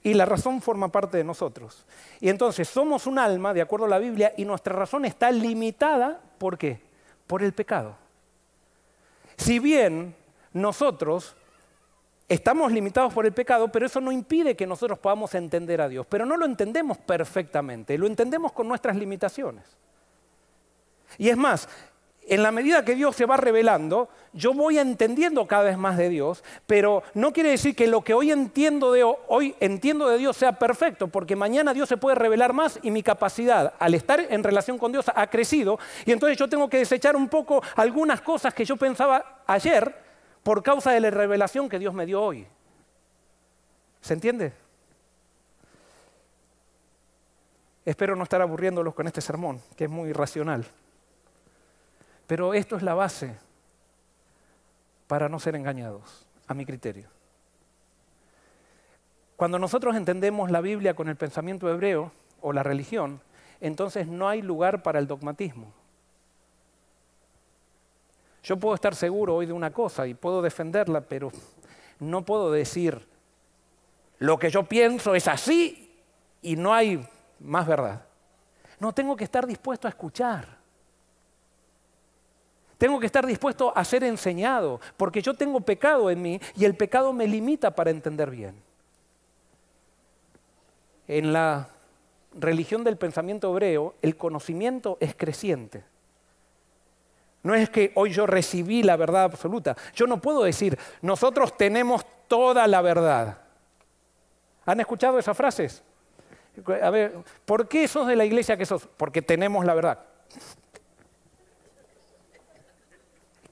[0.04, 1.88] Y la razón forma parte de nosotros.
[2.20, 6.22] Y entonces somos un alma, de acuerdo a la Biblia, y nuestra razón está limitada,
[6.38, 6.80] ¿por qué?
[7.26, 7.96] Por el pecado.
[9.42, 10.16] Si bien
[10.54, 11.36] nosotros
[12.28, 16.06] estamos limitados por el pecado, pero eso no impide que nosotros podamos entender a Dios.
[16.08, 19.66] Pero no lo entendemos perfectamente, lo entendemos con nuestras limitaciones.
[21.18, 21.68] Y es más,
[22.28, 26.10] en la medida que Dios se va revelando, yo voy entendiendo cada vez más de
[26.10, 30.38] Dios, pero no quiere decir que lo que hoy entiendo de, hoy entiendo de Dios
[30.38, 34.44] sea perfecto, porque mañana Dios se puede revelar más y mi capacidad al estar en
[34.44, 38.54] relación con Dios ha crecido, y entonces yo tengo que desechar un poco algunas cosas
[38.54, 39.94] que yo pensaba ayer
[40.44, 42.48] por causa de la revelación que Dios me dio hoy.
[44.02, 44.54] ¿Se entiende?
[47.84, 50.66] Espero no estar aburriéndolos con este sermón, que es muy racional.
[52.28, 53.38] Pero esto es la base
[55.08, 57.10] para no ser engañados, a mi criterio.
[59.36, 62.12] Cuando nosotros entendemos la Biblia con el pensamiento hebreo
[62.42, 63.22] o la religión,
[63.60, 65.74] entonces no hay lugar para el dogmatismo.
[68.44, 71.32] Yo puedo estar seguro hoy de una cosa y puedo defenderla, pero
[72.00, 73.08] no puedo decir
[74.20, 76.00] lo que yo pienso es así
[76.42, 77.04] y no hay
[77.40, 78.06] más verdad.
[78.80, 80.61] No, tengo que estar dispuesto a escuchar.
[82.82, 86.74] Tengo que estar dispuesto a ser enseñado, porque yo tengo pecado en mí y el
[86.74, 88.56] pecado me limita para entender bien.
[91.08, 91.68] En la
[92.34, 95.84] religión del pensamiento hebreo, el conocimiento es creciente.
[97.44, 99.78] No es que hoy yo recibí la verdad absoluta.
[99.94, 103.38] Yo no puedo decir, nosotros tenemos toda la verdad.
[104.66, 105.84] ¿Han escuchado esas frases?
[106.82, 107.14] A ver,
[107.46, 108.88] ¿por qué sos de la iglesia que sos?
[108.98, 110.00] Porque tenemos la verdad.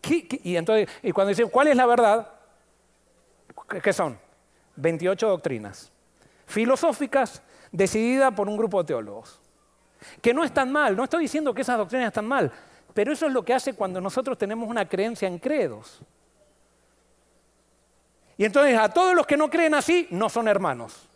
[0.01, 2.31] Y, entonces, y cuando dicen, ¿cuál es la verdad?
[3.83, 4.17] ¿Qué son?
[4.75, 5.91] 28 doctrinas
[6.49, 9.39] filosóficas decididas por un grupo de teólogos.
[10.21, 12.51] Que no están mal, no estoy diciendo que esas doctrinas están mal,
[12.93, 15.99] pero eso es lo que hace cuando nosotros tenemos una creencia en credos.
[18.37, 21.07] Y entonces a todos los que no creen así no son hermanos,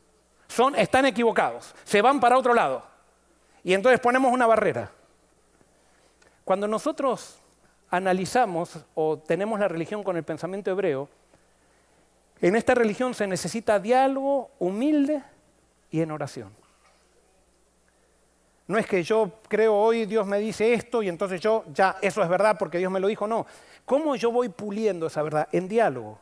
[0.48, 2.86] son, están equivocados, se van para otro lado.
[3.64, 4.92] Y entonces ponemos una barrera.
[6.44, 7.40] Cuando nosotros
[7.94, 11.08] analizamos o tenemos la religión con el pensamiento hebreo,
[12.42, 15.22] en esta religión se necesita diálogo humilde
[15.92, 16.50] y en oración.
[18.66, 22.24] No es que yo creo hoy Dios me dice esto y entonces yo ya eso
[22.24, 23.46] es verdad porque Dios me lo dijo, no.
[23.86, 25.48] ¿Cómo yo voy puliendo esa verdad?
[25.52, 26.18] En diálogo.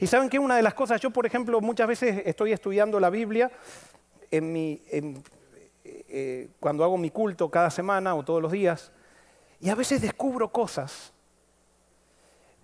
[0.00, 3.10] Y saben que una de las cosas, yo por ejemplo muchas veces estoy estudiando la
[3.10, 3.52] Biblia
[4.32, 4.82] en mi,
[5.84, 8.90] eh, cuando hago mi culto cada semana o todos los días,
[9.60, 11.12] y a veces descubro cosas,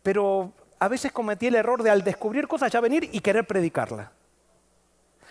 [0.03, 4.12] pero a veces cometí el error de al descubrir cosas ya venir y querer predicarla.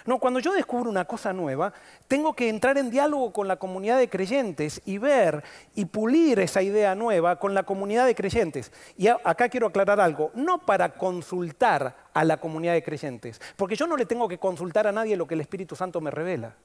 [0.06, 1.74] No, cuando yo descubro una cosa nueva,
[2.08, 5.44] tengo que entrar en diálogo con la comunidad de creyentes y ver
[5.76, 8.72] y pulir esa idea nueva con la comunidad de creyentes.
[8.98, 13.86] Y acá quiero aclarar algo, no para consultar a la comunidad de creyentes, porque yo
[13.86, 16.56] no le tengo que consultar a nadie lo que el Espíritu Santo me revela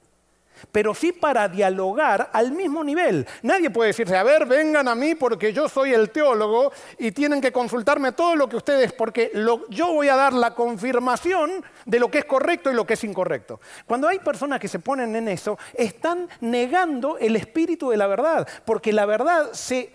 [0.71, 3.25] pero sí para dialogar al mismo nivel.
[3.41, 7.41] Nadie puede decirse, a ver, vengan a mí porque yo soy el teólogo y tienen
[7.41, 9.31] que consultarme todo lo que ustedes, porque
[9.69, 13.03] yo voy a dar la confirmación de lo que es correcto y lo que es
[13.03, 13.59] incorrecto.
[13.85, 18.47] Cuando hay personas que se ponen en eso, están negando el espíritu de la verdad,
[18.65, 19.93] porque la verdad se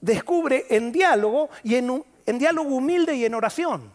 [0.00, 2.04] descubre en diálogo y en,
[2.38, 3.92] diálogo humilde y en oración.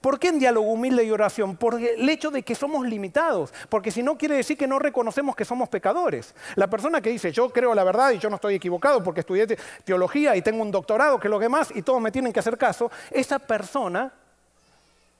[0.00, 1.56] ¿Por qué en diálogo humilde y oración?
[1.56, 5.34] Por el hecho de que somos limitados, porque si no quiere decir que no reconocemos
[5.34, 6.34] que somos pecadores.
[6.56, 9.46] La persona que dice, yo creo la verdad y yo no estoy equivocado porque estudié
[9.84, 12.58] teología y tengo un doctorado que lo que más y todos me tienen que hacer
[12.58, 14.12] caso, esa persona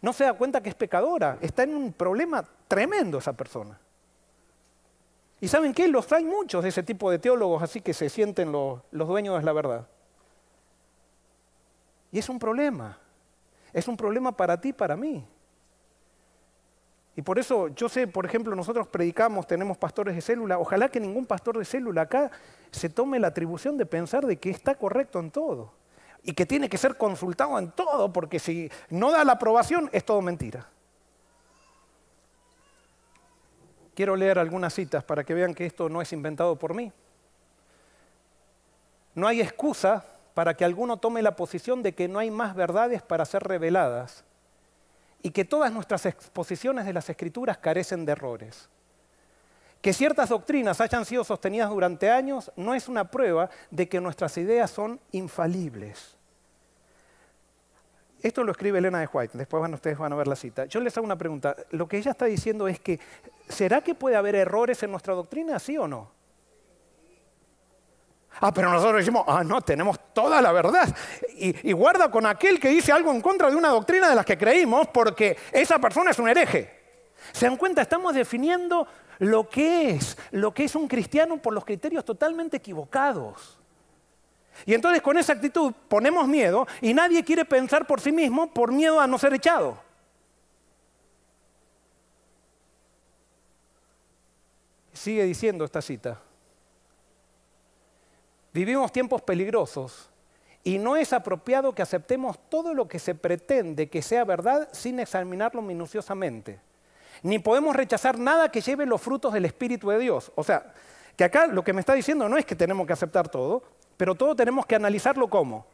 [0.00, 3.78] no se da cuenta que es pecadora, está en un problema tremendo esa persona.
[5.40, 5.88] ¿Y saben qué?
[5.88, 9.38] Los hay muchos de ese tipo de teólogos así que se sienten los, los dueños
[9.38, 9.86] de la verdad.
[12.10, 12.98] Y es un problema.
[13.72, 15.26] Es un problema para ti para mí.
[17.18, 21.00] Y por eso yo sé, por ejemplo, nosotros predicamos, tenemos pastores de célula, ojalá que
[21.00, 22.30] ningún pastor de célula acá
[22.70, 25.72] se tome la atribución de pensar de que está correcto en todo
[26.22, 30.04] y que tiene que ser consultado en todo, porque si no da la aprobación es
[30.04, 30.68] todo mentira.
[33.96, 36.92] Quiero leer algunas citas para que vean que esto no es inventado por mí.
[39.16, 40.04] No hay excusa
[40.39, 44.22] para que alguno tome la posición de que no hay más verdades para ser reveladas
[45.20, 48.68] y que todas nuestras exposiciones de las escrituras carecen de errores.
[49.80, 54.39] Que ciertas doctrinas hayan sido sostenidas durante años no es una prueba de que nuestras
[54.39, 56.16] ideas son infalibles.
[58.22, 60.66] Esto lo escribe Elena de White, después van, ustedes van a ver la cita.
[60.66, 61.57] Yo les hago una pregunta.
[61.72, 63.01] Lo que ella está diciendo es que,
[63.49, 66.16] ¿será que puede haber errores en nuestra doctrina, sí o no?
[68.41, 70.95] Ah, pero nosotros decimos, ah, no, tenemos toda la verdad.
[71.36, 74.39] Y, guarda con aquel que dice algo en contra de una doctrina de las que
[74.39, 76.78] creímos, porque esa persona es un hereje.
[77.32, 77.82] ¿Se dan cuenta?
[77.82, 78.86] Estamos definiendo
[79.18, 83.59] lo que es, lo que es un cristiano por los criterios totalmente equivocados.
[84.66, 88.72] Y entonces con esa actitud ponemos miedo y nadie quiere pensar por sí mismo por
[88.72, 89.80] miedo a no ser echado.
[94.93, 96.20] Sigue diciendo esta cita.
[98.59, 100.11] Vivimos tiempos peligrosos
[100.64, 104.98] y no es apropiado que aceptemos todo lo que se pretende que sea verdad sin
[104.98, 106.59] examinarlo minuciosamente.
[107.22, 110.32] Ni podemos rechazar nada que lleve los frutos del Espíritu de Dios.
[110.34, 110.74] O sea,
[111.14, 113.62] que acá lo que me está diciendo no es que tenemos que aceptar todo,
[113.96, 115.64] pero todo tenemos que analizarlo como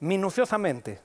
[0.00, 1.00] minuciosamente.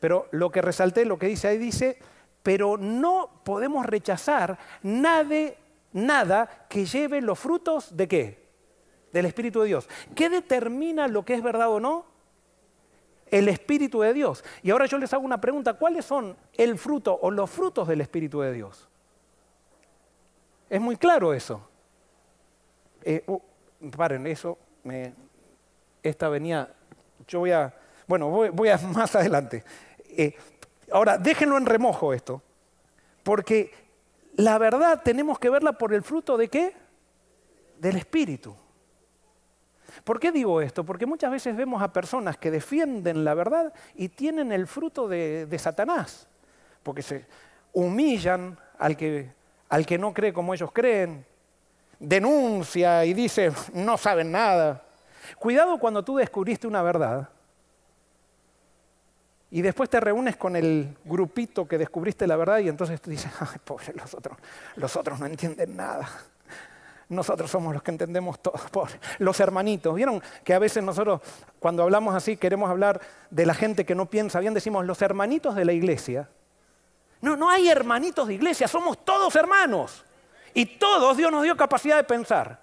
[0.00, 2.00] Pero lo que resalté, lo que dice ahí dice,
[2.42, 5.52] pero no podemos rechazar nada,
[5.92, 8.47] nada que lleve los frutos de qué?
[9.12, 9.88] Del Espíritu de Dios.
[10.14, 12.18] ¿Qué determina lo que es verdad o no?
[13.30, 14.44] el Espíritu de Dios.
[14.62, 18.00] Y ahora yo les hago una pregunta, ¿cuáles son el fruto o los frutos del
[18.00, 18.88] Espíritu de Dios?
[20.68, 21.66] Es muy claro eso.
[23.02, 23.40] Eh, uh,
[23.96, 25.14] paren, eso, me,
[26.02, 26.72] esta venía,
[27.26, 27.74] yo voy a,
[28.06, 29.64] bueno, voy, a más adelante.
[30.10, 30.34] Eh,
[30.92, 32.42] ahora, déjenlo en remojo esto,
[33.22, 33.72] porque
[34.36, 36.74] la verdad tenemos que verla por el fruto de qué?
[37.78, 38.54] Del Espíritu.
[40.04, 40.84] ¿Por qué digo esto?
[40.84, 45.56] Porque muchas veces vemos a personas que defienden la verdad y tienen el fruto de,
[45.58, 46.28] Satanás,
[46.82, 47.26] porque se
[47.72, 49.30] humillan al que,
[49.68, 51.24] al que no cree como ellos creen,
[51.98, 54.84] denuncia y dice, no saben nada.
[55.38, 57.28] Cuidado cuando tú descubriste una verdad
[59.50, 63.32] y después te reúnes con el grupito que descubriste la verdad y entonces tú dices,
[63.40, 64.38] ay, pobre, los otros,
[64.76, 66.08] los otros no entienden nada.
[67.08, 68.58] Nosotros somos los que entendemos todo,
[69.18, 69.94] los hermanitos.
[69.94, 71.22] ¿Vieron que a veces nosotros
[71.58, 73.00] cuando hablamos así queremos hablar
[73.30, 74.52] de la gente que no piensa bien?
[74.52, 76.28] Decimos los hermanitos de la iglesia.
[77.20, 80.04] No, no hay hermanitos de iglesia, somos todos hermanos.
[80.52, 82.60] Y todos Dios nos dio capacidad de pensar.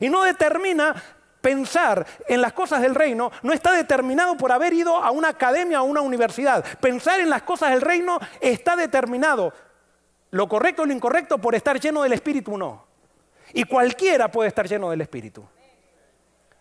[0.00, 0.94] Y no determina
[1.42, 5.82] pensar en las cosas del reino, no está determinado por haber ido a una academia
[5.82, 6.64] o a una universidad.
[6.80, 9.52] Pensar en las cosas del reino está determinado,
[10.30, 12.91] lo correcto o lo incorrecto, por estar lleno del Espíritu o no.
[13.54, 15.44] Y cualquiera puede estar lleno del Espíritu.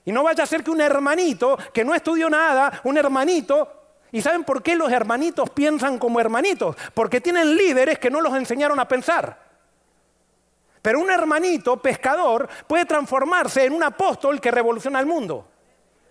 [0.06, 3.72] Y no vaya a ser que un hermanito que no estudió nada, un hermanito,
[4.12, 6.76] ¿y saben por qué los hermanitos piensan como hermanitos?
[6.94, 9.52] Porque tienen líderes que no los enseñaron a pensar.
[10.82, 15.48] Pero un hermanito pescador puede transformarse en un apóstol que revoluciona el mundo,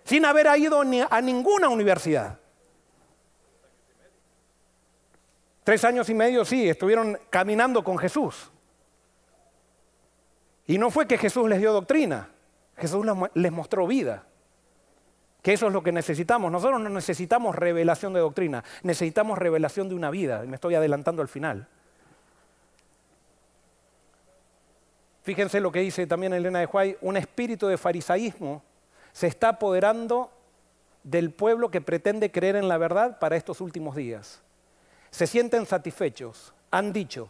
[0.05, 2.37] sin haber ido a ninguna universidad.
[5.63, 8.50] Tres años y medio, sí, estuvieron caminando con Jesús.
[10.71, 12.29] Y no fue que Jesús les dio doctrina,
[12.77, 14.23] Jesús les mostró vida.
[15.41, 16.49] Que eso es lo que necesitamos.
[16.49, 20.43] Nosotros no necesitamos revelación de doctrina, necesitamos revelación de una vida.
[20.47, 21.67] Me estoy adelantando al final.
[25.23, 28.63] Fíjense lo que dice también Elena de Huay, un espíritu de farisaísmo
[29.11, 30.31] se está apoderando
[31.03, 34.41] del pueblo que pretende creer en la verdad para estos últimos días.
[35.09, 37.27] Se sienten satisfechos, han dicho,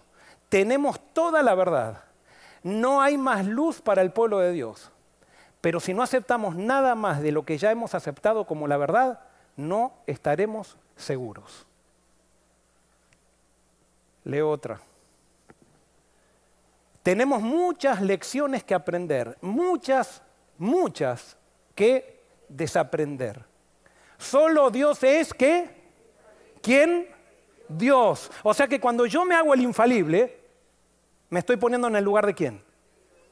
[0.47, 2.03] tenemos toda la verdad,
[2.63, 4.91] no hay más luz para el pueblo de Dios.
[5.61, 9.19] Pero si no aceptamos nada más de lo que ya hemos aceptado como la verdad,
[9.55, 11.65] no estaremos seguros.
[14.23, 14.79] Leo otra.
[17.03, 20.21] Tenemos muchas lecciones que aprender, muchas,
[20.57, 21.37] muchas
[21.73, 23.43] que desaprender.
[24.17, 25.69] Solo Dios es que,
[26.61, 27.07] ¿quién?
[27.67, 28.31] Dios.
[28.43, 30.40] O sea que cuando yo me hago el infalible,
[31.31, 32.61] me estoy poniendo en el lugar de quién?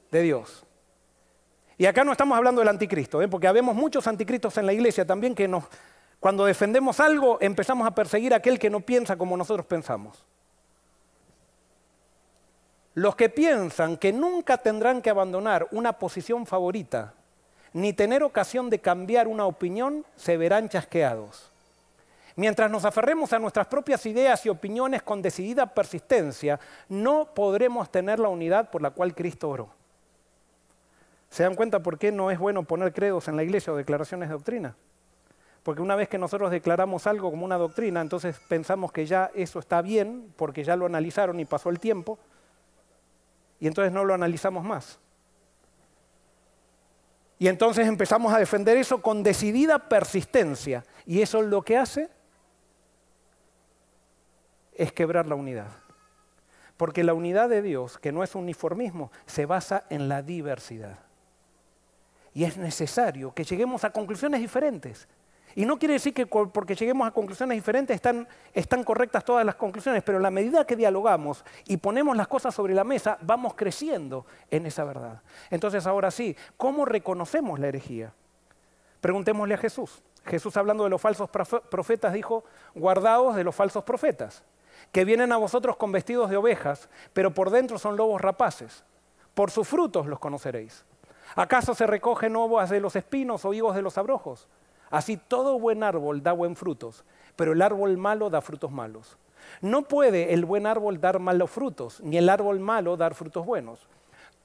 [0.10, 0.66] De Dios.
[1.78, 3.28] Y acá no estamos hablando del anticristo, ¿eh?
[3.28, 5.66] porque habemos muchos anticristos en la iglesia también que nos,
[6.20, 10.26] cuando defendemos algo empezamos a perseguir a aquel que no piensa como nosotros pensamos.
[12.94, 17.14] Los que piensan que nunca tendrán que abandonar una posición favorita,
[17.74, 21.52] ni tener ocasión de cambiar una opinión, se verán chasqueados.
[22.40, 28.18] Mientras nos aferremos a nuestras propias ideas y opiniones con decidida persistencia, no podremos tener
[28.18, 29.70] la unidad por la cual Cristo oró.
[31.30, 34.30] ¿Se dan cuenta por qué no es bueno poner credos en la iglesia o declaraciones
[34.30, 34.78] de doctrina?
[35.64, 39.60] Porque una vez que nosotros declaramos algo como una doctrina, entonces pensamos que ya eso
[39.60, 42.18] está bien, porque ya lo analizaron y pasó el tiempo,
[43.60, 44.98] y entonces no lo analizamos más.
[47.38, 50.86] Y entonces empezamos a defender eso con decidida persistencia.
[51.06, 52.10] Y eso es lo que hace
[54.80, 55.68] es quebrar la unidad.
[56.78, 61.00] Porque la unidad de Dios, que no es uniformismo, se basa en la diversidad.
[62.34, 65.06] Y es necesario que lleguemos a conclusiones diferentes.
[65.54, 69.56] Y no quiere decir que porque lleguemos a conclusiones diferentes están, están correctas todas las
[69.56, 73.56] conclusiones, pero en la medida que dialogamos y ponemos las cosas sobre la mesa, vamos
[73.56, 75.22] creciendo en esa verdad.
[75.50, 78.14] Entonces ahora sí, ¿cómo reconocemos la herejía?
[79.02, 80.02] Preguntémosle a Jesús.
[80.24, 84.46] Jesús hablando de los falsos profetas dijo, guardaos de los falsos profetas
[84.92, 88.84] que vienen a vosotros con vestidos de ovejas, pero por dentro son lobos rapaces.
[89.34, 90.86] Por sus frutos los conoceréis.
[91.36, 94.48] ¿Acaso se recogen ovas de los espinos o higos de los abrojos?
[94.90, 97.04] Así todo buen árbol da buen frutos,
[97.36, 99.18] pero el árbol malo da frutos malos.
[99.62, 103.88] No puede el buen árbol dar malos frutos, ni el árbol malo dar frutos buenos.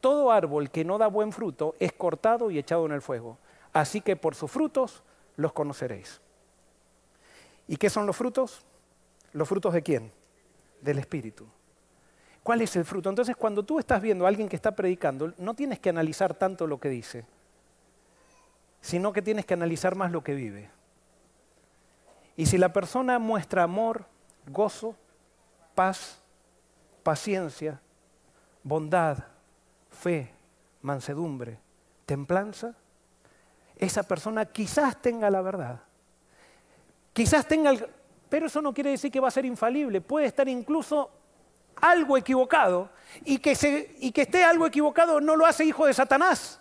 [0.00, 3.38] Todo árbol que no da buen fruto es cortado y echado en el fuego.
[3.72, 5.02] Así que por sus frutos
[5.36, 6.20] los conoceréis.
[7.66, 8.62] ¿Y qué son los frutos?
[9.32, 10.12] ¿Los frutos de quién?
[10.84, 11.46] Del Espíritu.
[12.42, 13.08] ¿Cuál es el fruto?
[13.08, 16.66] Entonces, cuando tú estás viendo a alguien que está predicando, no tienes que analizar tanto
[16.66, 17.24] lo que dice,
[18.82, 20.70] sino que tienes que analizar más lo que vive.
[22.36, 24.04] Y si la persona muestra amor,
[24.46, 24.94] gozo,
[25.74, 26.20] paz,
[27.02, 27.80] paciencia,
[28.62, 29.24] bondad,
[29.90, 30.30] fe,
[30.82, 31.58] mansedumbre,
[32.04, 32.74] templanza,
[33.76, 35.80] esa persona quizás tenga la verdad.
[37.14, 37.88] Quizás tenga el...
[38.34, 40.00] Pero eso no quiere decir que va a ser infalible.
[40.00, 41.08] Puede estar incluso
[41.76, 42.90] algo equivocado.
[43.24, 46.58] Y que, se, y que esté algo equivocado no lo hace hijo de Satanás.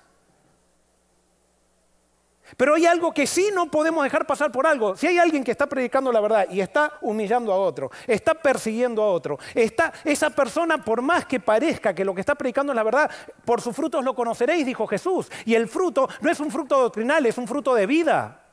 [2.58, 4.96] Pero hay algo que sí no podemos dejar pasar por algo.
[4.96, 9.02] Si hay alguien que está predicando la verdad y está humillando a otro, está persiguiendo
[9.02, 12.76] a otro, está esa persona por más que parezca que lo que está predicando es
[12.76, 13.10] la verdad,
[13.46, 15.32] por sus frutos lo conoceréis, dijo Jesús.
[15.44, 18.46] Y el fruto no es un fruto doctrinal, es un fruto de vida.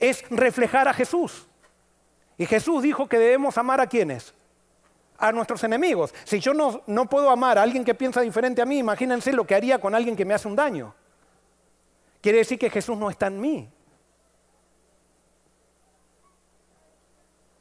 [0.00, 1.46] Es reflejar a Jesús.
[2.42, 4.34] Y Jesús dijo que debemos amar a quienes?
[5.16, 6.12] A nuestros enemigos.
[6.24, 9.46] Si yo no, no puedo amar a alguien que piensa diferente a mí, imagínense lo
[9.46, 10.92] que haría con alguien que me hace un daño.
[12.20, 13.70] Quiere decir que Jesús no está en mí.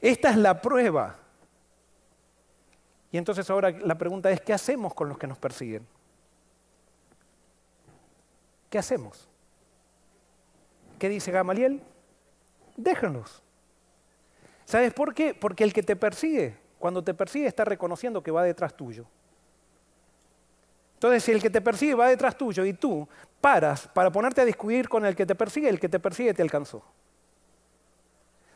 [0.01, 1.15] Esta es la prueba.
[3.11, 5.85] Y entonces ahora la pregunta es, ¿qué hacemos con los que nos persiguen?
[8.67, 9.29] ¿Qué hacemos?
[10.97, 11.83] ¿Qué dice Gamaliel?
[12.75, 13.43] Déjenlos.
[14.71, 15.33] ¿Sabes por qué?
[15.33, 19.05] Porque el que te persigue, cuando te persigue está reconociendo que va detrás tuyo.
[20.93, 23.05] Entonces, si el que te persigue va detrás tuyo y tú
[23.41, 26.41] paras para ponerte a discutir con el que te persigue, el que te persigue te
[26.41, 26.85] alcanzó.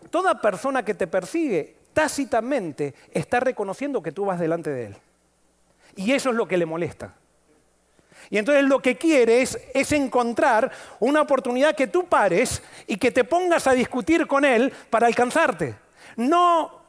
[0.09, 4.97] Toda persona que te persigue tácitamente está reconociendo que tú vas delante de él.
[5.97, 7.13] Y eso es lo que le molesta.
[8.29, 13.11] Y entonces lo que quiere es, es, encontrar una oportunidad que tú pares y que
[13.11, 15.83] te pongas a discutir con él para alcanzarte.
[16.17, 16.81] No,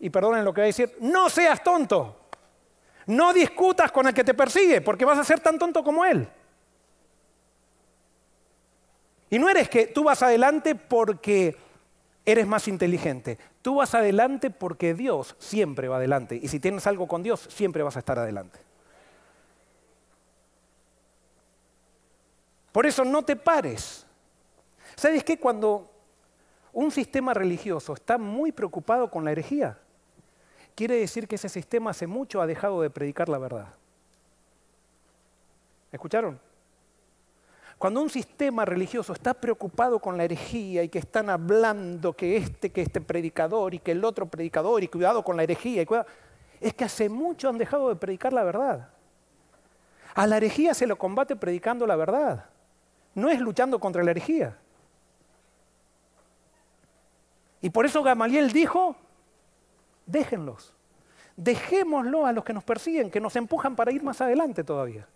[0.00, 2.16] y perdonen lo que voy a decir, no seas tonto.
[3.06, 6.28] No discutas con el que te persigue, porque vas a ser tan tonto como él.
[9.30, 11.56] Y no eres que tú vas adelante porque
[12.24, 13.38] eres más inteligente.
[13.62, 16.38] Tú vas adelante porque Dios siempre va adelante.
[16.40, 18.58] Y si tienes algo con Dios, siempre vas a estar adelante.
[22.72, 24.06] Por eso no te pares.
[24.94, 25.38] ¿Sabes qué?
[25.38, 25.90] Cuando
[26.72, 29.78] un sistema religioso está muy preocupado con la herejía,
[30.74, 33.68] quiere decir que ese sistema hace mucho ha dejado de predicar la verdad.
[35.90, 36.38] ¿Escucharon?
[37.78, 42.70] Cuando un sistema religioso está preocupado con la herejía y que están hablando que este,
[42.70, 45.86] que este predicador y que el otro predicador y cuidado con la herejía, y
[46.60, 48.88] es que hace mucho han dejado de predicar la verdad.
[50.14, 52.46] A la herejía se lo combate predicando la verdad,
[53.14, 54.58] no es luchando contra la herejía.
[57.60, 58.96] Y por eso Gamaliel dijo,
[60.06, 60.74] déjenlos.
[61.36, 65.06] Dejémoslo a los que nos persiguen, que nos empujan para ir más adelante todavía.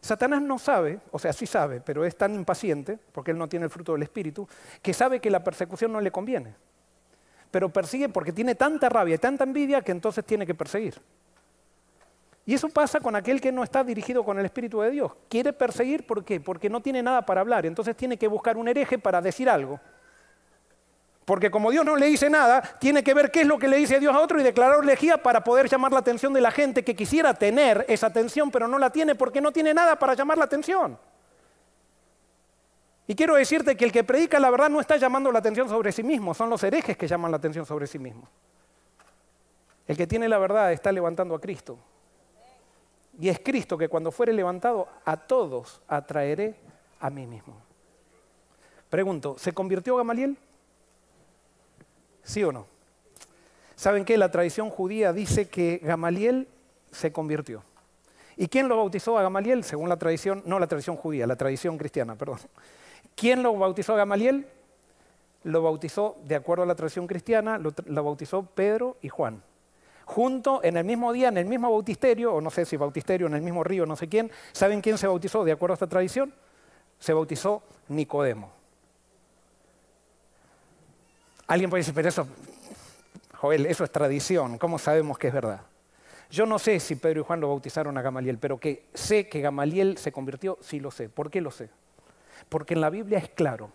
[0.00, 3.64] Satanás no sabe, o sea, sí sabe, pero es tan impaciente, porque él no tiene
[3.64, 4.48] el fruto del Espíritu,
[4.80, 6.54] que sabe que la persecución no le conviene.
[7.50, 11.00] Pero persigue porque tiene tanta rabia y tanta envidia que entonces tiene que perseguir.
[12.48, 15.12] Y eso pasa con aquel que no está dirigido con el Espíritu de Dios.
[15.28, 16.40] Quiere perseguir, ¿por qué?
[16.40, 19.78] Porque no tiene nada para hablar, entonces tiene que buscar un hereje para decir algo.
[21.26, 23.76] Porque como Dios no le dice nada, tiene que ver qué es lo que le
[23.76, 26.82] dice Dios a otro y declarar herejía para poder llamar la atención de la gente
[26.82, 30.38] que quisiera tener esa atención, pero no la tiene porque no tiene nada para llamar
[30.38, 30.98] la atención.
[33.06, 35.92] Y quiero decirte que el que predica la verdad no está llamando la atención sobre
[35.92, 38.30] sí mismo, son los herejes que llaman la atención sobre sí mismos.
[39.86, 41.78] El que tiene la verdad está levantando a Cristo.
[43.20, 46.54] Y es Cristo que cuando fuere levantado a todos atraeré
[47.00, 47.54] a mí mismo.
[48.88, 50.36] Pregunto, ¿se convirtió Gamaliel?
[52.22, 52.66] ¿Sí o no?
[53.74, 54.16] ¿Saben qué?
[54.16, 56.48] La tradición judía dice que Gamaliel
[56.90, 57.62] se convirtió.
[58.36, 59.64] ¿Y quién lo bautizó a Gamaliel?
[59.64, 62.38] Según la tradición, no la tradición judía, la tradición cristiana, perdón.
[63.16, 64.46] ¿Quién lo bautizó a Gamaliel?
[65.42, 69.42] Lo bautizó, de acuerdo a la tradición cristiana, lo, lo bautizó Pedro y Juan.
[70.08, 73.34] Junto, en el mismo día, en el mismo bautisterio, o no sé si bautisterio, en
[73.34, 76.32] el mismo río, no sé quién, ¿saben quién se bautizó de acuerdo a esta tradición?
[76.98, 78.50] Se bautizó Nicodemo.
[81.46, 82.26] Alguien puede decir, pero eso,
[83.34, 85.60] Joel, eso es tradición, ¿cómo sabemos que es verdad?
[86.30, 89.42] Yo no sé si Pedro y Juan lo bautizaron a Gamaliel, pero que sé que
[89.42, 91.10] Gamaliel se convirtió, sí lo sé.
[91.10, 91.68] ¿Por qué lo sé?
[92.48, 93.70] Porque en la Biblia es claro,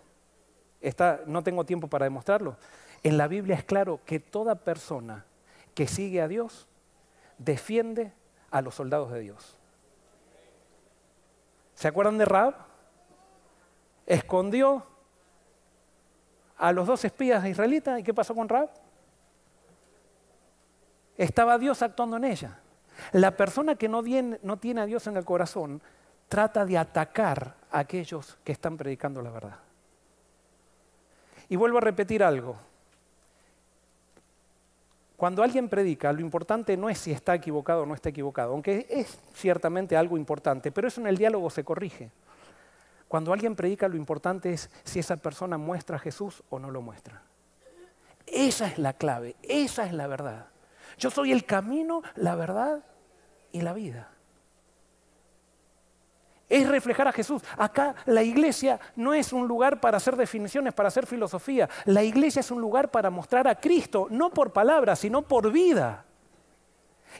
[1.28, 2.58] no tengo tiempo para demostrarlo,
[3.04, 5.26] en la Biblia es claro que toda persona
[5.74, 6.68] que sigue a Dios
[7.38, 8.14] defiende
[8.52, 9.58] a los soldados de Dios.
[11.76, 12.56] ¿Se acuerdan de Raab?
[14.06, 14.86] Escondió
[16.58, 18.00] a los dos espías israelitas.
[18.00, 18.70] ¿Y qué pasó con Rab?
[21.18, 22.60] Estaba Dios actuando en ella.
[23.12, 25.82] La persona que no tiene a Dios en el corazón
[26.28, 29.60] trata de atacar a aquellos que están predicando la verdad.
[31.50, 32.56] Y vuelvo a repetir algo.
[35.24, 38.86] Cuando alguien predica, lo importante no es si está equivocado o no está equivocado, aunque
[38.90, 42.12] es ciertamente algo importante, pero eso en el diálogo se corrige.
[43.08, 46.82] Cuando alguien predica, lo importante es si esa persona muestra a Jesús o no lo
[46.82, 47.22] muestra.
[48.28, 50.48] Esa es la clave, esa es la verdad.
[50.98, 52.84] Yo soy el camino, la verdad
[53.54, 54.12] y la vida
[56.54, 57.41] es reflejar a Jesús.
[57.58, 61.68] Acá la iglesia no es un lugar para hacer definiciones, para hacer filosofía.
[61.86, 66.06] La iglesia es un lugar para mostrar a Cristo, no por palabras, sino por vida.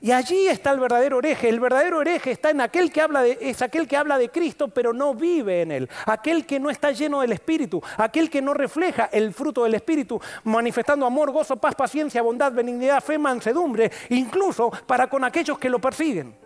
[0.01, 1.49] Y allí está el verdadero hereje.
[1.49, 4.67] El verdadero hereje está en aquel que habla de, es aquel que habla de Cristo,
[4.67, 5.89] pero no vive en él.
[6.05, 7.81] Aquel que no está lleno del Espíritu.
[7.97, 13.03] Aquel que no refleja el fruto del Espíritu, manifestando amor, gozo, paz, paciencia, bondad, benignidad,
[13.03, 16.42] fe, mansedumbre, incluso para con aquellos que lo persiguen.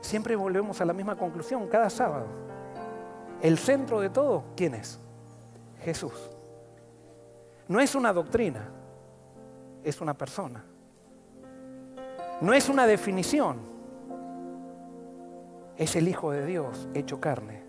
[0.00, 2.26] Siempre volvemos a la misma conclusión cada sábado.
[3.40, 4.98] El centro de todo, ¿quién es?
[5.80, 6.30] Jesús.
[7.68, 8.68] No es una doctrina,
[9.82, 10.64] es una persona.
[12.40, 13.58] No es una definición,
[15.76, 17.62] es el Hijo de Dios hecho carne.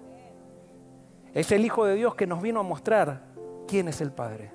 [1.33, 3.21] Es el Hijo de Dios que nos vino a mostrar
[3.67, 4.51] quién es el Padre.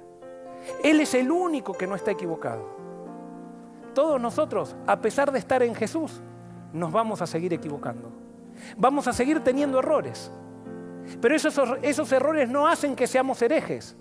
[0.83, 2.67] Él es el único que no está equivocado.
[3.95, 6.23] Todos nosotros, a pesar de estar en Jesús,
[6.73, 8.11] nos vamos a seguir equivocando.
[8.77, 10.31] Vamos a seguir teniendo errores.
[11.21, 13.97] Pero esos, esos errores no hacen que seamos herejes.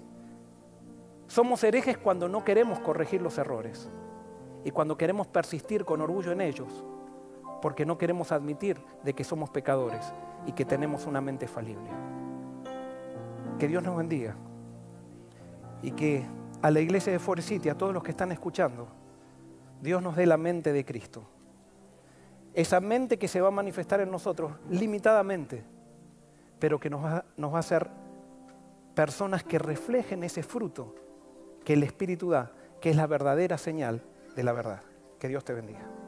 [1.27, 3.89] Somos herejes cuando no queremos corregir los errores
[4.63, 6.83] y cuando queremos persistir con orgullo en ellos,
[7.61, 10.13] porque no queremos admitir de que somos pecadores
[10.45, 11.89] y que tenemos una mente falible.
[13.57, 14.35] Que Dios nos bendiga
[15.81, 16.25] y que
[16.61, 18.87] a la iglesia de Forest City, a todos los que están escuchando,
[19.81, 21.23] Dios nos dé la mente de Cristo
[22.53, 25.63] esa mente que se va a manifestar en nosotros limitadamente,
[26.59, 27.89] pero que nos va, nos va a hacer
[28.93, 30.95] personas que reflejen ese fruto
[31.63, 34.01] que el Espíritu da, que es la verdadera señal
[34.35, 34.81] de la verdad.
[35.19, 36.00] Que Dios te bendiga.